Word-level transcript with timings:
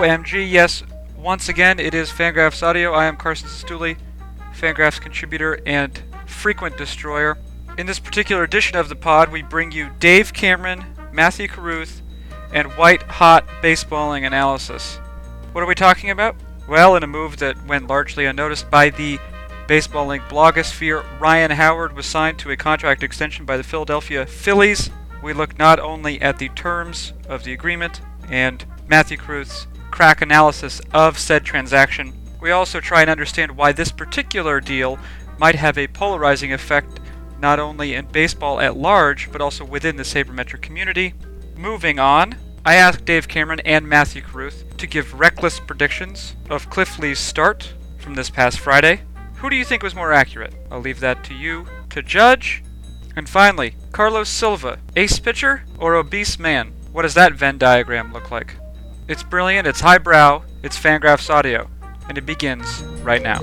OMG, 0.00 0.50
yes, 0.50 0.82
once 1.14 1.50
again, 1.50 1.78
it 1.78 1.92
is 1.92 2.08
Fangraphs 2.08 2.62
Audio. 2.62 2.92
I 2.92 3.04
am 3.04 3.18
Carson 3.18 3.48
Cistulli, 3.48 3.98
Fangraphs 4.58 4.98
contributor 4.98 5.60
and 5.66 6.02
frequent 6.24 6.78
destroyer. 6.78 7.36
In 7.76 7.86
this 7.86 7.98
particular 7.98 8.42
edition 8.42 8.78
of 8.78 8.88
the 8.88 8.96
pod, 8.96 9.30
we 9.30 9.42
bring 9.42 9.72
you 9.72 9.90
Dave 9.98 10.32
Cameron, 10.32 10.86
Matthew 11.12 11.48
Carruth, 11.48 12.00
and 12.50 12.72
white 12.78 13.02
hot 13.02 13.46
baseballing 13.60 14.26
analysis. 14.26 14.96
What 15.52 15.62
are 15.62 15.66
we 15.66 15.74
talking 15.74 16.08
about? 16.08 16.34
Well, 16.66 16.96
in 16.96 17.02
a 17.02 17.06
move 17.06 17.36
that 17.36 17.62
went 17.66 17.86
largely 17.86 18.24
unnoticed 18.24 18.70
by 18.70 18.88
the 18.88 19.18
baseballing 19.66 20.26
blogosphere, 20.30 21.04
Ryan 21.20 21.50
Howard 21.50 21.94
was 21.94 22.06
signed 22.06 22.38
to 22.38 22.50
a 22.50 22.56
contract 22.56 23.02
extension 23.02 23.44
by 23.44 23.58
the 23.58 23.62
Philadelphia 23.62 24.24
Phillies. 24.24 24.88
We 25.22 25.34
look 25.34 25.58
not 25.58 25.78
only 25.78 26.22
at 26.22 26.38
the 26.38 26.48
terms 26.48 27.12
of 27.28 27.44
the 27.44 27.52
agreement 27.52 28.00
and 28.30 28.64
Matthew 28.88 29.18
Carruth's 29.18 29.66
crack 29.90 30.22
analysis 30.22 30.80
of 30.92 31.18
said 31.18 31.44
transaction, 31.44 32.12
we 32.40 32.50
also 32.50 32.80
try 32.80 33.02
and 33.02 33.10
understand 33.10 33.56
why 33.56 33.72
this 33.72 33.92
particular 33.92 34.60
deal 34.60 34.98
might 35.38 35.56
have 35.56 35.76
a 35.76 35.88
polarizing 35.88 36.52
effect 36.52 37.00
not 37.40 37.58
only 37.58 37.94
in 37.94 38.06
baseball 38.06 38.60
at 38.60 38.76
large, 38.76 39.30
but 39.32 39.40
also 39.40 39.64
within 39.64 39.96
the 39.96 40.02
sabermetric 40.02 40.60
community. 40.60 41.14
Moving 41.56 41.98
on, 41.98 42.36
I 42.64 42.74
asked 42.74 43.06
Dave 43.06 43.28
Cameron 43.28 43.60
and 43.60 43.88
Matthew 43.88 44.22
Carruth 44.22 44.76
to 44.76 44.86
give 44.86 45.18
reckless 45.18 45.58
predictions 45.58 46.36
of 46.50 46.68
Cliff 46.68 46.98
Lee's 46.98 47.18
start 47.18 47.72
from 47.98 48.14
this 48.14 48.28
past 48.28 48.58
Friday. 48.58 49.00
Who 49.36 49.48
do 49.48 49.56
you 49.56 49.64
think 49.64 49.82
was 49.82 49.94
more 49.94 50.12
accurate? 50.12 50.54
I'll 50.70 50.80
leave 50.80 51.00
that 51.00 51.24
to 51.24 51.34
you 51.34 51.66
to 51.90 52.02
judge. 52.02 52.62
And 53.16 53.28
finally, 53.28 53.74
Carlos 53.92 54.28
Silva, 54.28 54.78
ace 54.94 55.18
pitcher 55.18 55.64
or 55.78 55.94
obese 55.94 56.38
man? 56.38 56.72
What 56.92 57.02
does 57.02 57.14
that 57.14 57.32
Venn 57.32 57.56
diagram 57.56 58.12
look 58.12 58.30
like? 58.30 58.56
It's 59.10 59.24
brilliant, 59.24 59.66
it's 59.66 59.80
highbrow, 59.80 60.44
it's 60.62 60.78
Fangraphs 60.78 61.30
audio, 61.30 61.68
and 62.08 62.16
it 62.16 62.24
begins 62.24 62.80
right 63.02 63.20
now. 63.20 63.40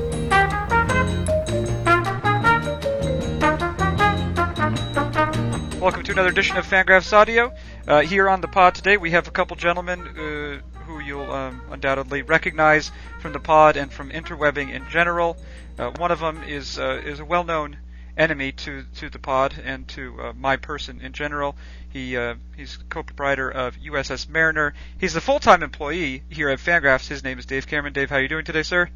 Welcome 5.77 6.03
to 6.03 6.13
another 6.13 6.29
edition 6.29 6.55
of 6.55 6.65
Fangraphs 6.65 7.11
Audio. 7.11 7.53
Uh, 7.85 7.99
here 7.99 8.29
on 8.29 8.39
the 8.39 8.47
pod 8.47 8.75
today, 8.75 8.95
we 8.95 9.11
have 9.11 9.27
a 9.27 9.31
couple 9.31 9.57
gentlemen 9.57 10.07
uh, 10.07 10.79
who 10.85 10.99
you'll 11.01 11.29
um, 11.29 11.61
undoubtedly 11.69 12.21
recognize 12.21 12.93
from 13.19 13.33
the 13.33 13.39
pod 13.41 13.75
and 13.75 13.91
from 13.91 14.09
interwebbing 14.09 14.69
in 14.69 14.87
general. 14.89 15.35
Uh, 15.77 15.91
one 15.97 16.11
of 16.11 16.21
them 16.21 16.43
is 16.43 16.79
uh, 16.79 17.01
is 17.03 17.19
a 17.19 17.25
well-known 17.25 17.77
enemy 18.15 18.53
to 18.53 18.83
to 18.95 19.09
the 19.09 19.19
pod 19.19 19.53
and 19.63 19.85
to 19.89 20.19
uh, 20.21 20.33
my 20.33 20.55
person 20.55 21.01
in 21.01 21.11
general. 21.11 21.57
He 21.97 22.15
uh, 22.15 22.35
he's 22.55 22.77
co-proprietor 22.89 23.49
of 23.49 23.75
USS 23.77 24.29
Mariner. 24.29 24.75
He's 24.99 25.15
a 25.15 25.21
full-time 25.21 25.63
employee 25.63 26.21
here 26.29 26.47
at 26.49 26.59
Fangraphs. 26.59 27.07
His 27.07 27.23
name 27.23 27.39
is 27.39 27.47
Dave 27.47 27.65
Cameron. 27.65 27.91
Dave, 27.91 28.11
how 28.11 28.17
are 28.17 28.21
you 28.21 28.27
doing 28.27 28.45
today, 28.45 28.61
sir? 28.61 28.87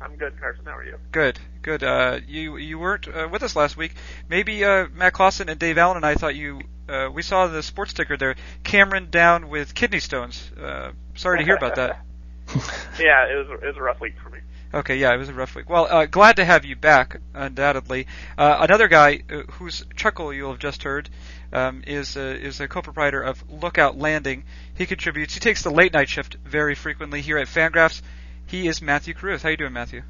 I'm 0.00 0.16
good, 0.16 0.38
Carson. 0.40 0.64
How 0.64 0.76
are 0.76 0.84
you? 0.84 0.98
Good, 1.12 1.38
good. 1.62 1.84
Uh, 1.84 2.18
you 2.26 2.56
you 2.56 2.80
weren't 2.80 3.06
uh, 3.06 3.28
with 3.30 3.44
us 3.44 3.54
last 3.54 3.76
week. 3.76 3.94
Maybe 4.28 4.64
uh, 4.64 4.88
Matt 4.92 5.12
Klaassen 5.12 5.48
and 5.48 5.60
Dave 5.60 5.78
Allen 5.78 5.98
and 5.98 6.04
I 6.04 6.16
thought 6.16 6.34
you. 6.34 6.62
Uh, 6.88 7.10
we 7.14 7.22
saw 7.22 7.46
the 7.46 7.62
sports 7.62 7.92
ticker 7.92 8.16
there. 8.16 8.34
Cameron 8.64 9.08
down 9.08 9.48
with 9.48 9.72
kidney 9.76 10.00
stones. 10.00 10.50
Uh, 10.60 10.90
sorry 11.14 11.38
to 11.38 11.44
hear 11.44 11.54
about 11.54 11.76
that. 11.76 12.00
yeah, 12.98 13.30
it 13.30 13.36
was 13.36 13.60
it 13.62 13.66
was 13.66 13.76
a 13.76 13.82
rough 13.82 14.00
week 14.00 14.14
for 14.20 14.30
me. 14.30 14.40
Okay, 14.76 14.98
yeah, 14.98 15.14
it 15.14 15.16
was 15.16 15.30
a 15.30 15.32
rough 15.32 15.54
week. 15.54 15.70
Well, 15.70 15.86
uh, 15.88 16.04
glad 16.04 16.36
to 16.36 16.44
have 16.44 16.66
you 16.66 16.76
back, 16.76 17.18
undoubtedly. 17.32 18.06
Uh, 18.36 18.58
another 18.60 18.88
guy 18.88 19.22
uh, 19.32 19.50
whose 19.52 19.86
chuckle 19.96 20.34
you'll 20.34 20.50
have 20.50 20.58
just 20.58 20.82
heard 20.82 21.08
um, 21.50 21.82
is 21.86 22.14
uh, 22.14 22.36
is 22.38 22.60
a 22.60 22.68
co-proprietor 22.68 23.22
of 23.22 23.42
Lookout 23.50 23.96
Landing. 23.96 24.44
He 24.74 24.84
contributes. 24.84 25.32
He 25.32 25.40
takes 25.40 25.62
the 25.62 25.70
late 25.70 25.94
night 25.94 26.10
shift 26.10 26.36
very 26.44 26.74
frequently 26.74 27.22
here 27.22 27.38
at 27.38 27.48
Fangraphs. 27.48 28.02
He 28.44 28.68
is 28.68 28.82
Matthew 28.82 29.14
Carruth. 29.14 29.42
How 29.42 29.48
you 29.48 29.56
doing, 29.56 29.72
Matthew? 29.72 30.02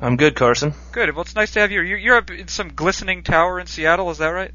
I'm 0.00 0.16
good, 0.16 0.34
Carson. 0.34 0.72
Good. 0.92 1.14
Well, 1.14 1.20
it's 1.20 1.34
nice 1.34 1.52
to 1.52 1.60
have 1.60 1.70
you. 1.70 1.82
You're, 1.82 1.98
you're 1.98 2.16
up 2.16 2.30
in 2.30 2.48
some 2.48 2.70
glistening 2.70 3.22
tower 3.22 3.60
in 3.60 3.66
Seattle. 3.66 4.10
Is 4.10 4.18
that 4.18 4.28
right? 4.28 4.52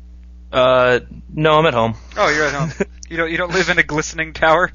Uh, 0.52 1.02
no, 1.31 1.59
I'm 1.59 1.68
at 1.68 1.75
home. 1.75 1.94
Oh, 2.18 2.30
you're 2.30 2.46
at 2.46 2.53
home. 2.53 2.88
you 3.09 3.18
don't 3.18 3.30
you 3.30 3.38
don't 3.38 3.53
live 3.53 3.69
in 3.69 3.78
a 3.78 3.84
glistening 3.84 4.34
tower. 4.34 4.72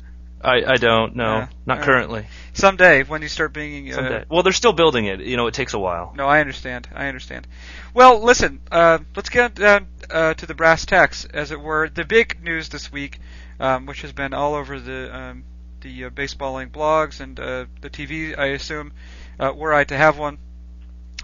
I 0.47 0.73
I 0.73 0.77
don't. 0.77 1.17
know. 1.17 1.25
Yeah, 1.25 1.49
not 1.67 1.79
alright. 1.79 1.85
currently. 1.85 2.27
Someday, 2.53 3.03
when 3.03 3.21
you 3.23 3.29
start 3.29 3.53
being 3.53 3.91
uh, 3.91 3.97
Someday. 3.97 4.25
Well, 4.31 4.43
they're 4.43 4.53
still 4.53 4.73
building 4.73 5.07
it. 5.07 5.21
You 5.21 5.37
know, 5.37 5.47
it 5.49 5.55
takes 5.55 5.75
a 5.75 5.79
while. 5.79 6.15
No, 6.17 6.27
I 6.27 6.41
understand. 6.41 6.89
I 6.95 7.09
understand. 7.09 7.47
Well, 7.93 8.23
listen. 8.23 8.61
Uh, 8.71 9.01
let's 9.15 9.29
get 9.29 9.55
down 9.57 9.89
uh, 10.11 10.35
to 10.35 10.47
the 10.47 10.55
brass 10.55 10.87
tacks, 10.87 11.25
as 11.25 11.51
it 11.51 11.61
were. 11.61 11.89
The 11.89 12.05
big 12.05 12.43
news 12.43 12.69
this 12.69 12.93
week, 12.93 13.19
um, 13.59 13.87
which 13.87 14.03
has 14.03 14.13
been 14.13 14.33
all 14.35 14.55
over 14.55 14.79
the 14.79 15.15
um, 15.15 15.45
the 15.81 16.05
uh, 16.05 16.11
baseballing 16.11 16.71
blogs 16.71 17.21
and 17.21 17.39
uh, 17.39 17.67
the 17.81 17.91
TV, 17.91 18.39
I 18.39 18.47
assume, 18.47 18.93
uh, 19.39 19.53
were 19.55 19.75
I 19.75 19.85
to 19.85 19.97
have 19.97 20.19
one, 20.19 20.39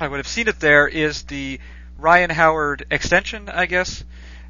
I 0.00 0.08
would 0.08 0.18
have 0.18 0.28
seen 0.28 0.48
it. 0.48 0.60
There 0.60 0.88
is 0.88 1.22
the 1.24 1.60
Ryan 1.98 2.30
Howard 2.30 2.86
extension, 2.90 3.48
I 3.48 3.66
guess. 3.66 4.04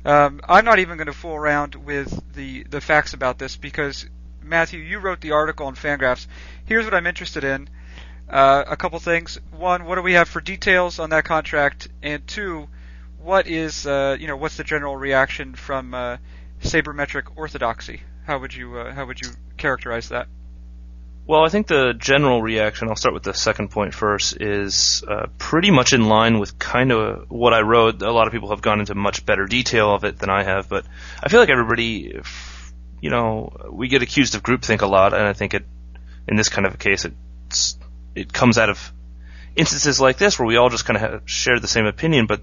Um, 0.04 0.40
I'm 0.48 0.64
not 0.64 0.78
even 0.80 0.96
going 0.96 1.06
to 1.06 1.12
fool 1.12 1.36
around 1.36 1.74
with 1.74 2.32
the 2.32 2.64
the 2.64 2.80
facts 2.80 3.14
about 3.14 3.38
this 3.38 3.56
because 3.56 4.06
Matthew, 4.44 4.80
you 4.80 4.98
wrote 4.98 5.20
the 5.20 5.32
article 5.32 5.66
on 5.66 5.74
Fangraphs. 5.74 6.26
Here's 6.64 6.84
what 6.84 6.94
I'm 6.94 7.06
interested 7.06 7.44
in. 7.44 7.68
Uh, 8.28 8.64
a 8.66 8.76
couple 8.76 8.98
things. 8.98 9.38
One, 9.50 9.84
what 9.84 9.96
do 9.96 10.02
we 10.02 10.14
have 10.14 10.28
for 10.28 10.40
details 10.40 10.98
on 10.98 11.10
that 11.10 11.24
contract? 11.24 11.88
And 12.02 12.26
two, 12.26 12.68
what 13.22 13.46
is 13.46 13.86
uh, 13.86 14.16
you 14.18 14.26
know 14.26 14.36
what's 14.36 14.56
the 14.56 14.64
general 14.64 14.96
reaction 14.96 15.54
from 15.54 15.94
uh, 15.94 16.16
sabermetric 16.62 17.36
orthodoxy? 17.36 18.02
How 18.26 18.38
would 18.38 18.54
you 18.54 18.78
uh, 18.78 18.92
how 18.92 19.06
would 19.06 19.20
you 19.20 19.30
characterize 19.56 20.08
that? 20.08 20.28
Well, 21.24 21.44
I 21.44 21.50
think 21.50 21.68
the 21.68 21.94
general 21.96 22.42
reaction, 22.42 22.88
I'll 22.88 22.96
start 22.96 23.14
with 23.14 23.22
the 23.22 23.32
second 23.32 23.68
point 23.68 23.94
first, 23.94 24.40
is 24.40 25.04
uh, 25.06 25.26
pretty 25.38 25.70
much 25.70 25.92
in 25.92 26.08
line 26.08 26.40
with 26.40 26.58
kind 26.58 26.90
of 26.90 27.30
what 27.30 27.54
I 27.54 27.60
wrote. 27.60 28.02
A 28.02 28.10
lot 28.10 28.26
of 28.26 28.32
people 28.32 28.50
have 28.50 28.60
gone 28.60 28.80
into 28.80 28.96
much 28.96 29.24
better 29.24 29.46
detail 29.46 29.94
of 29.94 30.02
it 30.02 30.18
than 30.18 30.30
I 30.30 30.42
have, 30.42 30.68
but 30.68 30.84
I 31.22 31.28
feel 31.28 31.38
like 31.38 31.48
everybody, 31.48 32.20
you 33.02 33.10
know, 33.10 33.52
we 33.70 33.88
get 33.88 34.00
accused 34.00 34.34
of 34.36 34.42
groupthink 34.42 34.80
a 34.80 34.86
lot, 34.86 35.12
and 35.12 35.24
I 35.24 35.32
think 35.34 35.52
it, 35.52 35.64
in 36.28 36.36
this 36.36 36.48
kind 36.48 36.66
of 36.66 36.74
a 36.74 36.78
case, 36.78 37.04
it's, 37.04 37.76
it 38.14 38.32
comes 38.32 38.56
out 38.56 38.70
of 38.70 38.92
instances 39.56 40.00
like 40.00 40.16
this 40.16 40.38
where 40.38 40.46
we 40.46 40.56
all 40.56 40.70
just 40.70 40.84
kind 40.86 40.96
of 41.04 41.28
share 41.28 41.58
the 41.58 41.66
same 41.68 41.84
opinion, 41.84 42.26
but 42.26 42.40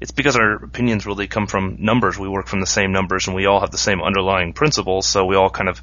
it's 0.00 0.10
because 0.10 0.34
our 0.34 0.54
opinions 0.54 1.06
really 1.06 1.28
come 1.28 1.46
from 1.46 1.76
numbers. 1.78 2.18
We 2.18 2.28
work 2.28 2.48
from 2.48 2.60
the 2.60 2.66
same 2.66 2.90
numbers, 2.90 3.28
and 3.28 3.36
we 3.36 3.46
all 3.46 3.60
have 3.60 3.70
the 3.70 3.78
same 3.78 4.02
underlying 4.02 4.52
principles, 4.52 5.06
so 5.06 5.24
we 5.24 5.36
all 5.36 5.48
kind 5.48 5.68
of 5.68 5.80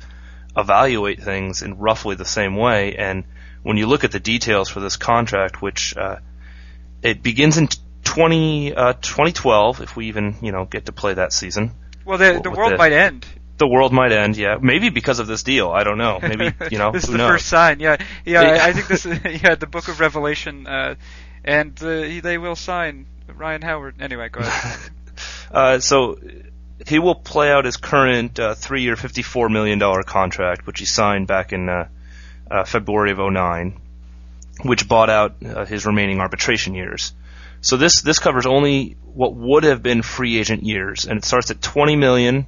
evaluate 0.57 1.21
things 1.21 1.61
in 1.61 1.77
roughly 1.77 2.15
the 2.15 2.25
same 2.25 2.57
way. 2.57 2.97
And 2.97 3.23
when 3.63 3.77
you 3.77 3.87
look 3.87 4.03
at 4.03 4.11
the 4.11 4.19
details 4.19 4.67
for 4.69 4.81
this 4.81 4.97
contract, 4.97 5.61
which 5.61 5.95
uh, 5.95 6.17
it 7.01 7.23
begins 7.23 7.57
in 7.57 7.69
20, 8.03 8.73
uh, 8.73 8.93
2012, 8.93 9.81
if 9.81 9.95
we 9.95 10.07
even 10.07 10.35
you 10.41 10.51
know 10.51 10.65
get 10.65 10.87
to 10.87 10.91
play 10.91 11.13
that 11.13 11.31
season, 11.31 11.71
Well, 12.03 12.17
the 12.17 12.41
the 12.43 12.51
world 12.51 12.73
the- 12.73 12.77
might 12.77 12.91
end. 12.91 13.25
The 13.57 13.67
world 13.67 13.91
might 13.91 14.11
end. 14.11 14.37
Yeah, 14.37 14.57
maybe 14.61 14.89
because 14.89 15.19
of 15.19 15.27
this 15.27 15.43
deal. 15.43 15.69
I 15.69 15.83
don't 15.83 15.97
know. 15.97 16.19
Maybe 16.21 16.53
you 16.71 16.77
know. 16.77 16.91
this 16.91 17.03
is 17.03 17.09
who 17.09 17.13
the 17.13 17.17
knows? 17.19 17.31
first 17.31 17.47
sign. 17.47 17.79
Yeah, 17.79 17.97
yeah. 18.25 18.41
Yeah. 18.41 18.63
I, 18.63 18.67
I 18.67 18.73
think 18.73 18.87
this. 18.87 19.05
Is, 19.05 19.19
yeah, 19.43 19.55
the 19.55 19.67
Book 19.67 19.87
of 19.87 19.99
Revelation, 19.99 20.67
uh, 20.67 20.95
and 21.43 21.71
uh, 21.81 22.21
they 22.21 22.37
will 22.37 22.55
sign 22.55 23.05
Ryan 23.33 23.61
Howard. 23.61 23.95
Anyway, 23.99 24.29
go 24.29 24.41
ahead. 24.41 24.79
Uh, 25.49 25.79
so 25.79 26.19
he 26.85 26.99
will 26.99 27.15
play 27.15 27.49
out 27.51 27.65
his 27.65 27.77
current 27.77 28.37
uh, 28.37 28.53
three-year, 28.53 28.95
$54 28.95 29.49
million 29.49 29.79
contract, 30.03 30.67
which 30.67 30.79
he 30.79 30.85
signed 30.85 31.25
back 31.25 31.53
in 31.53 31.69
uh, 31.69 31.87
uh, 32.51 32.65
February 32.65 33.11
of 33.11 33.17
'09, 33.17 33.79
which 34.63 34.87
bought 34.87 35.09
out 35.09 35.35
uh, 35.43 35.65
his 35.65 35.85
remaining 35.85 36.19
arbitration 36.19 36.75
years. 36.75 37.13
So 37.61 37.77
this 37.77 38.01
this 38.01 38.19
covers 38.19 38.45
only 38.45 38.97
what 39.13 39.33
would 39.33 39.63
have 39.63 39.81
been 39.81 40.01
free 40.01 40.37
agent 40.37 40.63
years, 40.63 41.05
and 41.05 41.17
it 41.17 41.25
starts 41.25 41.49
at 41.49 41.61
20 41.61 41.95
million 41.95 42.45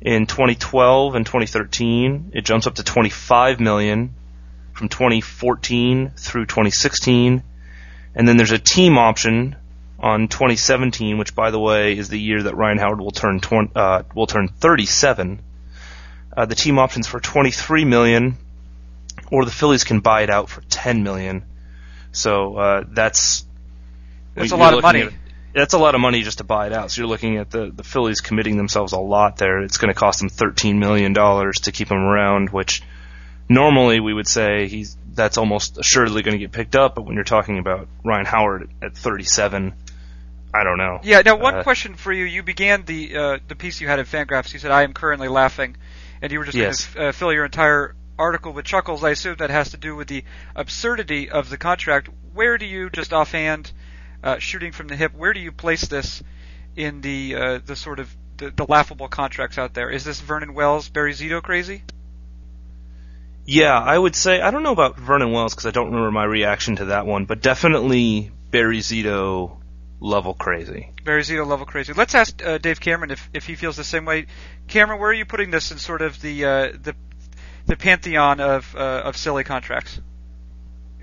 in 0.00 0.26
2012 0.26 1.14
and 1.14 1.24
2013. 1.26 2.32
It 2.34 2.44
jumps 2.44 2.66
up 2.66 2.74
to 2.76 2.84
25 2.84 3.60
million 3.60 4.14
from 4.72 4.88
2014 4.88 6.12
through 6.16 6.46
2016, 6.46 7.42
and 8.14 8.28
then 8.28 8.36
there's 8.36 8.52
a 8.52 8.58
team 8.58 8.98
option 8.98 9.56
on 9.98 10.28
2017, 10.28 11.16
which 11.18 11.34
by 11.34 11.50
the 11.50 11.58
way 11.58 11.96
is 11.96 12.08
the 12.08 12.20
year 12.20 12.42
that 12.42 12.54
Ryan 12.56 12.78
Howard 12.78 13.00
will 13.00 13.10
turn 13.10 13.40
20, 13.40 13.72
uh, 13.74 14.02
will 14.14 14.26
turn 14.26 14.48
37. 14.48 15.40
Uh, 16.36 16.44
the 16.44 16.54
team 16.54 16.78
options 16.78 17.06
for 17.06 17.18
23 17.18 17.86
million, 17.86 18.36
or 19.32 19.46
the 19.46 19.50
Phillies 19.50 19.84
can 19.84 20.00
buy 20.00 20.22
it 20.22 20.30
out 20.30 20.50
for 20.50 20.60
10 20.68 21.02
million. 21.02 21.44
So 22.12 22.56
uh, 22.56 22.84
that's 22.88 23.46
That's 24.34 24.52
a 24.52 24.56
lot 24.56 24.74
of 24.74 24.82
money. 24.82 25.02
at- 25.02 25.12
that's 25.56 25.74
a 25.74 25.78
lot 25.78 25.94
of 25.94 26.00
money 26.00 26.22
just 26.22 26.38
to 26.38 26.44
buy 26.44 26.66
it 26.66 26.72
out. 26.72 26.90
So 26.90 27.00
you're 27.00 27.08
looking 27.08 27.38
at 27.38 27.50
the 27.50 27.70
the 27.74 27.82
Phillies 27.82 28.20
committing 28.20 28.56
themselves 28.56 28.92
a 28.92 28.98
lot 28.98 29.38
there. 29.38 29.60
It's 29.62 29.78
going 29.78 29.92
to 29.92 29.98
cost 29.98 30.20
them 30.20 30.28
13 30.28 30.78
million 30.78 31.12
dollars 31.12 31.60
to 31.60 31.72
keep 31.72 31.90
him 31.90 31.98
around, 31.98 32.50
which 32.50 32.82
normally 33.48 34.00
we 34.00 34.12
would 34.12 34.28
say 34.28 34.68
he's 34.68 34.96
that's 35.14 35.38
almost 35.38 35.78
assuredly 35.78 36.22
going 36.22 36.34
to 36.34 36.38
get 36.38 36.52
picked 36.52 36.76
up. 36.76 36.94
But 36.94 37.02
when 37.06 37.14
you're 37.14 37.24
talking 37.24 37.58
about 37.58 37.88
Ryan 38.04 38.26
Howard 38.26 38.70
at 38.82 38.96
37, 38.96 39.72
I 40.52 40.64
don't 40.64 40.78
know. 40.78 41.00
Yeah. 41.02 41.22
Now, 41.24 41.36
one 41.36 41.56
Uh, 41.56 41.62
question 41.62 41.94
for 41.94 42.12
you. 42.12 42.24
You 42.24 42.42
began 42.42 42.84
the 42.84 43.16
uh, 43.16 43.38
the 43.48 43.56
piece 43.56 43.80
you 43.80 43.88
had 43.88 43.98
at 43.98 44.06
Fangraphs. 44.06 44.52
You 44.52 44.58
said, 44.58 44.70
"I 44.70 44.82
am 44.82 44.92
currently 44.92 45.28
laughing," 45.28 45.76
and 46.22 46.30
you 46.32 46.38
were 46.38 46.44
just 46.44 46.56
Yes. 46.56 46.86
going 46.86 47.04
to 47.04 47.08
uh, 47.08 47.12
fill 47.12 47.32
your 47.32 47.44
entire 47.44 47.94
article 48.18 48.52
with 48.52 48.64
chuckles. 48.64 49.04
I 49.04 49.10
assume 49.10 49.36
that 49.38 49.50
has 49.50 49.70
to 49.72 49.76
do 49.76 49.94
with 49.94 50.08
the 50.08 50.24
absurdity 50.54 51.28
of 51.30 51.50
the 51.50 51.56
contract. 51.58 52.08
Where 52.32 52.56
do 52.58 52.64
you, 52.66 52.88
just 52.90 53.12
offhand, 53.12 53.72
uh, 54.22 54.38
shooting 54.38 54.72
from 54.72 54.88
the 54.88 54.96
hip, 54.96 55.14
where 55.14 55.32
do 55.32 55.40
you 55.40 55.52
place 55.52 55.82
this 55.82 56.22
in 56.74 57.00
the 57.00 57.34
uh, 57.34 57.58
the 57.64 57.76
sort 57.76 57.98
of 57.98 58.14
the, 58.36 58.50
the, 58.50 58.66
laughable 58.68 59.08
contracts 59.08 59.58
out 59.58 59.74
there? 59.74 59.90
Is 59.90 60.04
this 60.04 60.20
Vernon 60.20 60.54
Wells, 60.54 60.88
Barry 60.88 61.12
Zito 61.12 61.42
crazy? 61.42 61.82
Yeah, 63.44 63.78
I 63.78 63.96
would 63.96 64.16
say 64.16 64.40
I 64.40 64.50
don't 64.50 64.62
know 64.62 64.72
about 64.72 64.98
Vernon 64.98 65.32
Wells 65.32 65.54
because 65.54 65.66
I 65.66 65.70
don't 65.70 65.86
remember 65.86 66.10
my 66.10 66.24
reaction 66.24 66.76
to 66.76 66.86
that 66.86 67.06
one, 67.06 67.24
but 67.24 67.40
definitely 67.40 68.30
Barry 68.50 68.78
Zito 68.78 69.58
level 70.00 70.34
crazy. 70.34 70.92
Barry 71.04 71.22
Zito 71.22 71.46
level 71.46 71.66
crazy. 71.66 71.92
Let's 71.92 72.14
ask 72.14 72.44
uh, 72.44 72.58
Dave 72.58 72.80
Cameron 72.80 73.10
if, 73.10 73.30
if 73.32 73.46
he 73.46 73.54
feels 73.54 73.76
the 73.76 73.84
same 73.84 74.04
way. 74.04 74.26
Cameron, 74.68 75.00
where 75.00 75.10
are 75.10 75.14
you 75.14 75.24
putting 75.24 75.50
this 75.50 75.70
in 75.70 75.78
sort 75.78 76.02
of 76.02 76.20
the 76.20 76.44
uh, 76.44 76.72
the 76.82 76.94
the 77.66 77.76
pantheon 77.76 78.40
of 78.40 78.74
uh, 78.76 79.02
of 79.04 79.16
silly 79.16 79.44
contracts? 79.44 80.00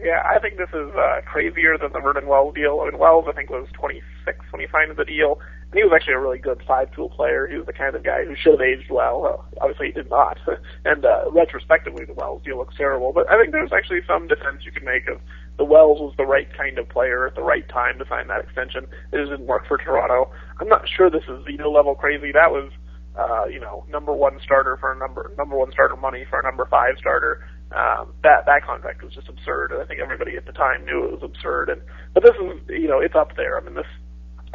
Yeah, 0.02 0.22
I 0.26 0.40
think 0.40 0.58
this 0.58 0.70
is 0.74 0.90
uh, 0.96 1.22
crazier 1.26 1.78
than 1.78 1.94
the 1.94 2.00
Vernon 2.00 2.28
Wells 2.28 2.56
deal. 2.56 2.82
I 2.82 2.90
mean, 2.90 3.00
Wells 3.00 3.26
I 3.30 3.32
think 3.32 3.50
was 3.50 3.68
26 3.74 4.38
when 4.52 4.60
he 4.60 4.68
signed 4.72 4.96
the 4.98 5.06
deal, 5.06 5.40
and 5.72 5.78
he 5.78 5.84
was 5.84 5.94
actually 5.96 6.14
a 6.16 6.20
really 6.20 6.40
good 6.40 6.62
five-tool 6.68 7.10
player. 7.10 7.48
He 7.48 7.56
was 7.58 7.68
the 7.68 7.74
kind 7.74 7.96
of 7.96 8.04
guy 8.04 8.26
who 8.26 8.36
should 8.36 8.54
have 8.54 8.62
aged 8.62 8.90
well. 8.90 9.22
well 9.22 9.46
obviously, 9.62 9.88
he 9.88 9.94
did 9.94 10.10
not. 10.10 10.40
and 10.86 11.06
uh, 11.06 11.30
retrospectively, 11.32 12.06
the 12.06 12.14
Wells 12.14 12.42
deal 12.44 12.58
looks 12.58 12.76
terrible. 12.76 13.14
But 13.14 13.30
I 13.30 13.40
think 13.40 13.52
there's 13.52 13.72
actually 13.72 14.02
some 14.08 14.28
defense 14.28 14.66
you 14.66 14.72
can 14.72 14.84
make 14.84 15.08
of 15.08 15.22
the 15.58 15.64
Wells 15.66 16.00
was 16.02 16.14
the 16.18 16.26
right 16.26 16.48
kind 16.58 16.80
of 16.80 16.90
player 16.90 17.28
at 17.28 17.36
the 17.36 17.44
right 17.44 17.68
time 17.70 18.00
to 18.00 18.06
sign 18.10 18.28
that 18.28 18.42
extension. 18.42 18.86
It 19.14 19.18
just 19.18 19.30
didn't 19.30 19.46
work 19.46 19.68
for 19.68 19.78
Toronto. 19.78 20.32
I'm 20.60 20.68
not 20.68 20.90
sure 20.90 21.10
this 21.10 21.24
is 21.30 21.46
Zito 21.46 21.72
level 21.72 21.94
crazy. 21.94 22.32
That 22.34 22.52
was, 22.52 22.72
uh, 23.16 23.46
you 23.46 23.60
know, 23.60 23.86
number 23.90 24.12
one 24.12 24.40
starter 24.44 24.76
for 24.78 24.92
a 24.92 24.98
number 24.98 25.32
number 25.38 25.56
one 25.56 25.72
starter 25.72 25.96
money 25.96 26.26
for 26.30 26.40
a 26.40 26.44
number 26.44 26.66
five 26.70 26.96
starter. 26.98 27.46
Um, 27.74 28.14
that 28.22 28.46
that 28.46 28.64
contract 28.64 29.04
was 29.04 29.14
just 29.14 29.28
absurd, 29.28 29.72
and 29.72 29.82
I 29.82 29.86
think 29.86 30.00
everybody 30.00 30.38
at 30.38 30.46
the 30.46 30.54
time 30.54 30.86
knew 30.86 31.04
it 31.06 31.12
was 31.12 31.24
absurd. 31.24 31.70
And 31.70 31.82
but 32.14 32.24
this 32.24 32.36
is, 32.38 32.62
you 32.70 32.88
know, 32.88 33.00
it's 33.00 33.16
up 33.16 33.36
there. 33.36 33.58
I 33.58 33.62
mean, 33.64 33.74
this 33.76 33.90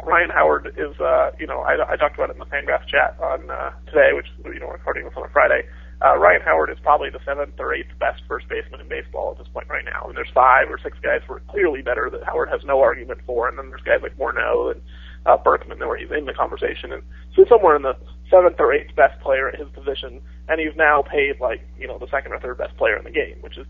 Ryan 0.03 0.29
Howard 0.29 0.71
is, 0.77 0.95
uh, 1.01 1.31
you 1.37 1.45
know, 1.45 1.59
I, 1.59 1.75
I 1.83 1.97
talked 1.97 2.15
about 2.15 2.29
it 2.29 2.39
in 2.39 2.39
the 2.39 2.47
Fangraphs 2.47 2.87
chat 2.87 3.19
on 3.19 3.51
uh, 3.51 3.71
today, 3.87 4.15
which 4.15 4.27
you 4.45 4.59
know, 4.59 4.67
we're 4.67 4.79
recording 4.79 5.03
this 5.03 5.13
on 5.17 5.25
a 5.25 5.29
Friday 5.29 5.67
uh, 6.01 6.17
Ryan 6.17 6.41
Howard 6.41 6.69
is 6.69 6.77
probably 6.81 7.09
the 7.09 7.19
seventh 7.25 7.59
or 7.59 7.73
eighth 7.73 7.91
best 7.99 8.21
first 8.27 8.47
baseman 8.47 8.79
in 8.79 8.87
baseball 8.87 9.31
at 9.31 9.37
this 9.37 9.51
point 9.51 9.67
right 9.67 9.83
now. 9.83 10.07
And 10.07 10.15
there's 10.15 10.31
five 10.33 10.69
or 10.69 10.79
six 10.81 10.97
guys 11.03 11.19
who 11.27 11.33
are 11.33 11.43
clearly 11.51 11.81
better 11.81 12.09
that 12.09 12.23
Howard 12.23 12.49
has 12.49 12.61
no 12.63 12.79
argument 12.79 13.19
for. 13.25 13.49
And 13.49 13.57
then 13.57 13.69
there's 13.69 13.83
guys 13.83 13.99
like 14.01 14.17
Morneau 14.17 14.71
and 14.71 14.81
uh, 15.25 15.35
Berkman 15.37 15.79
where 15.79 15.97
he's 15.97 16.11
in 16.11 16.25
the 16.25 16.33
conversation. 16.33 16.93
And 16.93 17.03
so 17.35 17.43
somewhere 17.49 17.75
in 17.75 17.81
the 17.81 17.97
seventh 18.31 18.55
or 18.59 18.71
eighth 18.71 18.95
best 18.95 19.19
player 19.19 19.49
at 19.49 19.59
his 19.59 19.67
position. 19.75 20.21
And 20.49 20.59
he's 20.59 20.75
now 20.75 21.03
paid 21.03 21.39
like, 21.39 21.61
you 21.79 21.87
know, 21.87 21.99
the 21.99 22.07
second 22.07 22.33
or 22.33 22.39
third 22.39 22.57
best 22.57 22.75
player 22.77 22.97
in 22.97 23.03
the 23.03 23.11
game, 23.11 23.37
which 23.41 23.57
is 23.57 23.67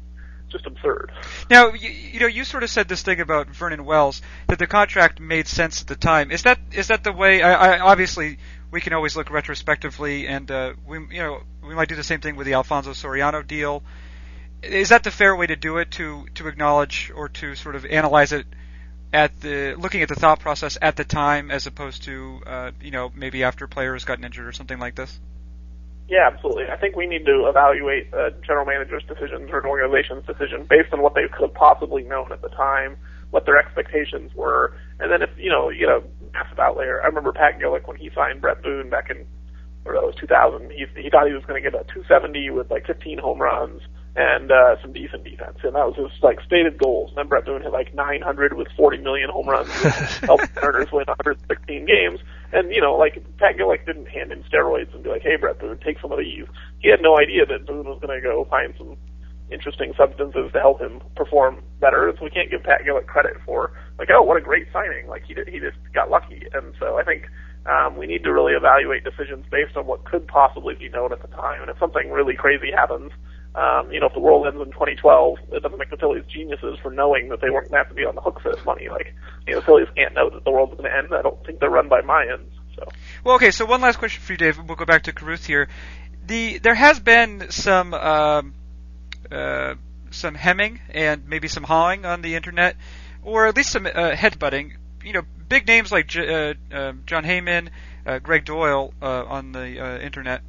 just 0.49 0.65
absurd. 0.65 1.11
Now, 1.49 1.73
you, 1.73 1.89
you 1.89 2.19
know, 2.19 2.27
you 2.27 2.43
sort 2.43 2.63
of 2.63 2.69
said 2.69 2.87
this 2.87 3.01
thing 3.01 3.19
about 3.19 3.47
Vernon 3.49 3.85
Wells 3.85 4.21
that 4.47 4.59
the 4.59 4.67
contract 4.67 5.19
made 5.19 5.47
sense 5.47 5.81
at 5.81 5.87
the 5.87 5.95
time. 5.95 6.31
Is 6.31 6.43
that 6.43 6.59
is 6.71 6.87
that 6.87 7.03
the 7.03 7.11
way? 7.11 7.41
I, 7.41 7.75
I 7.75 7.79
obviously 7.79 8.39
we 8.71 8.81
can 8.81 8.93
always 8.93 9.15
look 9.15 9.29
retrospectively, 9.29 10.27
and 10.27 10.49
uh, 10.49 10.73
we 10.85 10.97
you 11.11 11.21
know 11.21 11.41
we 11.65 11.75
might 11.75 11.89
do 11.89 11.95
the 11.95 12.03
same 12.03 12.21
thing 12.21 12.35
with 12.35 12.45
the 12.45 12.53
Alfonso 12.53 12.91
Soriano 12.91 13.45
deal. 13.45 13.83
Is 14.61 14.89
that 14.89 15.03
the 15.03 15.11
fair 15.11 15.35
way 15.35 15.47
to 15.47 15.55
do 15.55 15.77
it? 15.77 15.91
To 15.91 16.25
to 16.35 16.47
acknowledge 16.47 17.11
or 17.15 17.29
to 17.29 17.55
sort 17.55 17.75
of 17.75 17.85
analyze 17.85 18.31
it 18.31 18.45
at 19.13 19.39
the 19.41 19.75
looking 19.75 20.01
at 20.01 20.09
the 20.09 20.15
thought 20.15 20.39
process 20.39 20.77
at 20.81 20.95
the 20.95 21.05
time, 21.05 21.51
as 21.51 21.67
opposed 21.67 22.03
to 22.03 22.41
uh, 22.45 22.71
you 22.81 22.91
know 22.91 23.11
maybe 23.15 23.43
after 23.43 23.65
a 23.65 23.67
player 23.67 23.93
has 23.93 24.03
gotten 24.03 24.23
injured 24.23 24.47
or 24.47 24.51
something 24.51 24.79
like 24.79 24.95
this. 24.95 25.19
Yeah, 26.09 26.27
absolutely. 26.33 26.65
I 26.71 26.75
think 26.75 26.95
we 26.95 27.05
need 27.05 27.25
to 27.27 27.47
evaluate 27.47 28.11
a 28.13 28.31
general 28.45 28.65
manager's 28.65 29.03
decisions 29.03 29.49
or 29.51 29.59
an 29.59 29.65
organization's 29.67 30.25
decision 30.25 30.65
based 30.67 30.91
on 30.91 31.01
what 31.01 31.13
they 31.13 31.27
could 31.31 31.43
have 31.43 31.53
possibly 31.53 32.01
known 32.03 32.31
at 32.31 32.41
the 32.41 32.49
time, 32.49 32.97
what 33.29 33.45
their 33.45 33.57
expectations 33.57 34.33
were, 34.33 34.73
and 34.99 35.11
then 35.11 35.21
if 35.21 35.29
you 35.37 35.51
know 35.51 35.69
you 35.69 35.85
know 35.85 36.03
massive 36.33 36.57
outlier. 36.57 37.01
I 37.03 37.05
remember 37.05 37.31
Pat 37.31 37.59
Gillick 37.59 37.87
when 37.87 37.97
he 37.97 38.09
signed 38.15 38.41
Bret 38.41 38.63
Boone 38.63 38.89
back 38.89 39.11
in, 39.11 39.25
or 39.85 39.93
that 39.93 40.01
was 40.01 40.15
2000. 40.19 40.71
He 40.71 40.85
he 40.99 41.09
thought 41.11 41.27
he 41.27 41.33
was 41.33 41.45
going 41.45 41.61
to 41.61 41.69
get 41.69 41.79
a 41.79 41.83
270 41.93 42.49
with 42.49 42.71
like 42.71 42.87
15 42.87 43.19
home 43.19 43.39
runs 43.39 43.81
and 44.15 44.51
uh, 44.51 44.75
some 44.81 44.91
decent 44.91 45.23
defense, 45.23 45.59
and 45.63 45.75
that 45.75 45.85
was 45.85 45.95
his 45.95 46.23
like 46.23 46.41
stated 46.41 46.79
goals. 46.79 47.09
And 47.09 47.17
then 47.19 47.27
Bret 47.27 47.45
Boone 47.45 47.61
hit 47.61 47.71
like 47.71 47.93
900 47.93 48.53
with 48.53 48.67
40 48.75 48.97
million 48.97 49.29
home 49.29 49.47
runs, 49.47 49.69
helped 50.25 50.49
Mariners 50.55 50.91
win 50.91 51.05
116 51.05 51.85
games. 51.85 52.19
And 52.51 52.71
you 52.73 52.81
know, 52.81 52.95
like 52.95 53.21
Pat 53.37 53.57
Gillick 53.57 53.85
didn't 53.85 54.07
hand 54.07 54.31
in 54.31 54.43
steroids 54.43 54.93
and 54.93 55.03
be 55.03 55.09
like, 55.09 55.21
"Hey, 55.21 55.35
Bret 55.35 55.59
Boone, 55.59 55.79
take 55.83 55.99
some 56.01 56.11
of 56.11 56.19
these." 56.19 56.45
He 56.79 56.89
had 56.89 57.01
no 57.01 57.17
idea 57.17 57.45
that 57.45 57.67
Boone 57.67 57.85
was 57.85 57.99
going 58.01 58.15
to 58.15 58.21
go 58.21 58.45
find 58.49 58.73
some 58.77 58.97
interesting 59.51 59.93
substances 59.97 60.51
to 60.53 60.59
help 60.59 60.79
him 60.79 61.01
perform 61.15 61.61
better. 61.79 62.13
So 62.17 62.23
we 62.23 62.29
can't 62.29 62.49
give 62.49 62.63
Pat 62.63 62.81
Gillick 62.85 63.07
credit 63.07 63.37
for 63.45 63.71
like, 63.97 64.09
oh, 64.11 64.21
what 64.21 64.37
a 64.37 64.41
great 64.41 64.67
signing. 64.71 65.07
Like 65.07 65.23
he 65.27 65.33
did, 65.33 65.47
he 65.47 65.59
just 65.59 65.77
got 65.93 66.09
lucky. 66.09 66.43
And 66.53 66.73
so 66.79 66.97
I 66.97 67.03
think 67.03 67.25
um, 67.65 67.97
we 67.97 68.07
need 68.07 68.23
to 68.23 68.33
really 68.33 68.53
evaluate 68.53 69.03
decisions 69.03 69.45
based 69.51 69.75
on 69.75 69.85
what 69.85 70.05
could 70.05 70.27
possibly 70.27 70.75
be 70.75 70.89
known 70.89 71.11
at 71.11 71.21
the 71.21 71.27
time. 71.29 71.61
And 71.61 71.69
if 71.69 71.77
something 71.79 72.11
really 72.11 72.35
crazy 72.35 72.71
happens, 72.71 73.11
um, 73.55 73.91
you 73.91 73.99
know, 73.99 74.05
if 74.05 74.13
the 74.13 74.19
world 74.19 74.45
ends 74.45 74.61
in 74.61 74.71
2012, 74.71 75.39
it 75.51 75.63
doesn't 75.63 75.77
make 75.77 75.89
the 75.89 75.97
Phillies 75.97 76.23
geniuses 76.27 76.77
for 76.81 76.91
knowing 76.91 77.29
that 77.29 77.41
they 77.41 77.49
weren't 77.49 77.69
going 77.69 77.83
to 77.83 77.85
have 77.85 77.89
to 77.89 77.95
be 77.95 78.05
on 78.05 78.15
the 78.15 78.21
hook 78.21 78.39
for 78.41 78.53
this 78.53 78.63
money. 78.63 78.89
Like, 78.89 79.15
you 79.47 79.53
know, 79.53 79.59
the 79.59 79.65
Phillies 79.65 79.87
can't 79.95 80.13
know 80.13 80.29
that 80.29 80.43
the 80.43 80.51
world's 80.51 80.73
going 80.73 80.89
to 80.89 80.95
end. 80.95 81.07
I 81.13 81.21
don't 81.21 81.43
think 81.45 81.59
they're 81.59 81.69
run 81.69 81.89
by 81.89 82.01
Mayans. 82.01 82.49
So. 82.75 82.87
Well, 83.23 83.35
okay. 83.35 83.51
So 83.51 83.65
one 83.65 83.81
last 83.81 83.97
question 83.97 84.21
for 84.21 84.33
you, 84.33 84.37
Dave. 84.37 84.59
We'll 84.59 84.75
go 84.75 84.85
back 84.85 85.03
to 85.03 85.13
Carruth 85.13 85.45
here. 85.45 85.67
The 86.27 86.59
there 86.59 86.75
has 86.75 86.99
been 86.99 87.49
some 87.49 87.93
um, 87.95 88.53
uh, 89.31 89.75
some 90.11 90.35
hemming 90.35 90.79
and 90.89 91.27
maybe 91.27 91.47
some 91.47 91.63
hawing 91.63 92.05
on 92.05 92.21
the 92.21 92.35
internet, 92.35 92.75
or 93.23 93.47
at 93.47 93.57
least 93.57 93.71
some 93.71 93.87
uh, 93.87 94.11
headbutting. 94.11 94.73
You 95.03 95.13
know, 95.13 95.21
big 95.47 95.65
names 95.65 95.91
like 95.91 96.07
J- 96.07 96.51
uh, 96.51 96.53
uh, 96.71 96.93
Jon 97.07 97.23
Heyman, 97.23 97.69
uh, 98.05 98.19
Gregg 98.19 98.45
Doyel 98.45 98.93
uh, 99.01 99.25
on 99.25 99.51
the 99.51 99.83
uh, 99.83 99.99
internet 99.99 100.41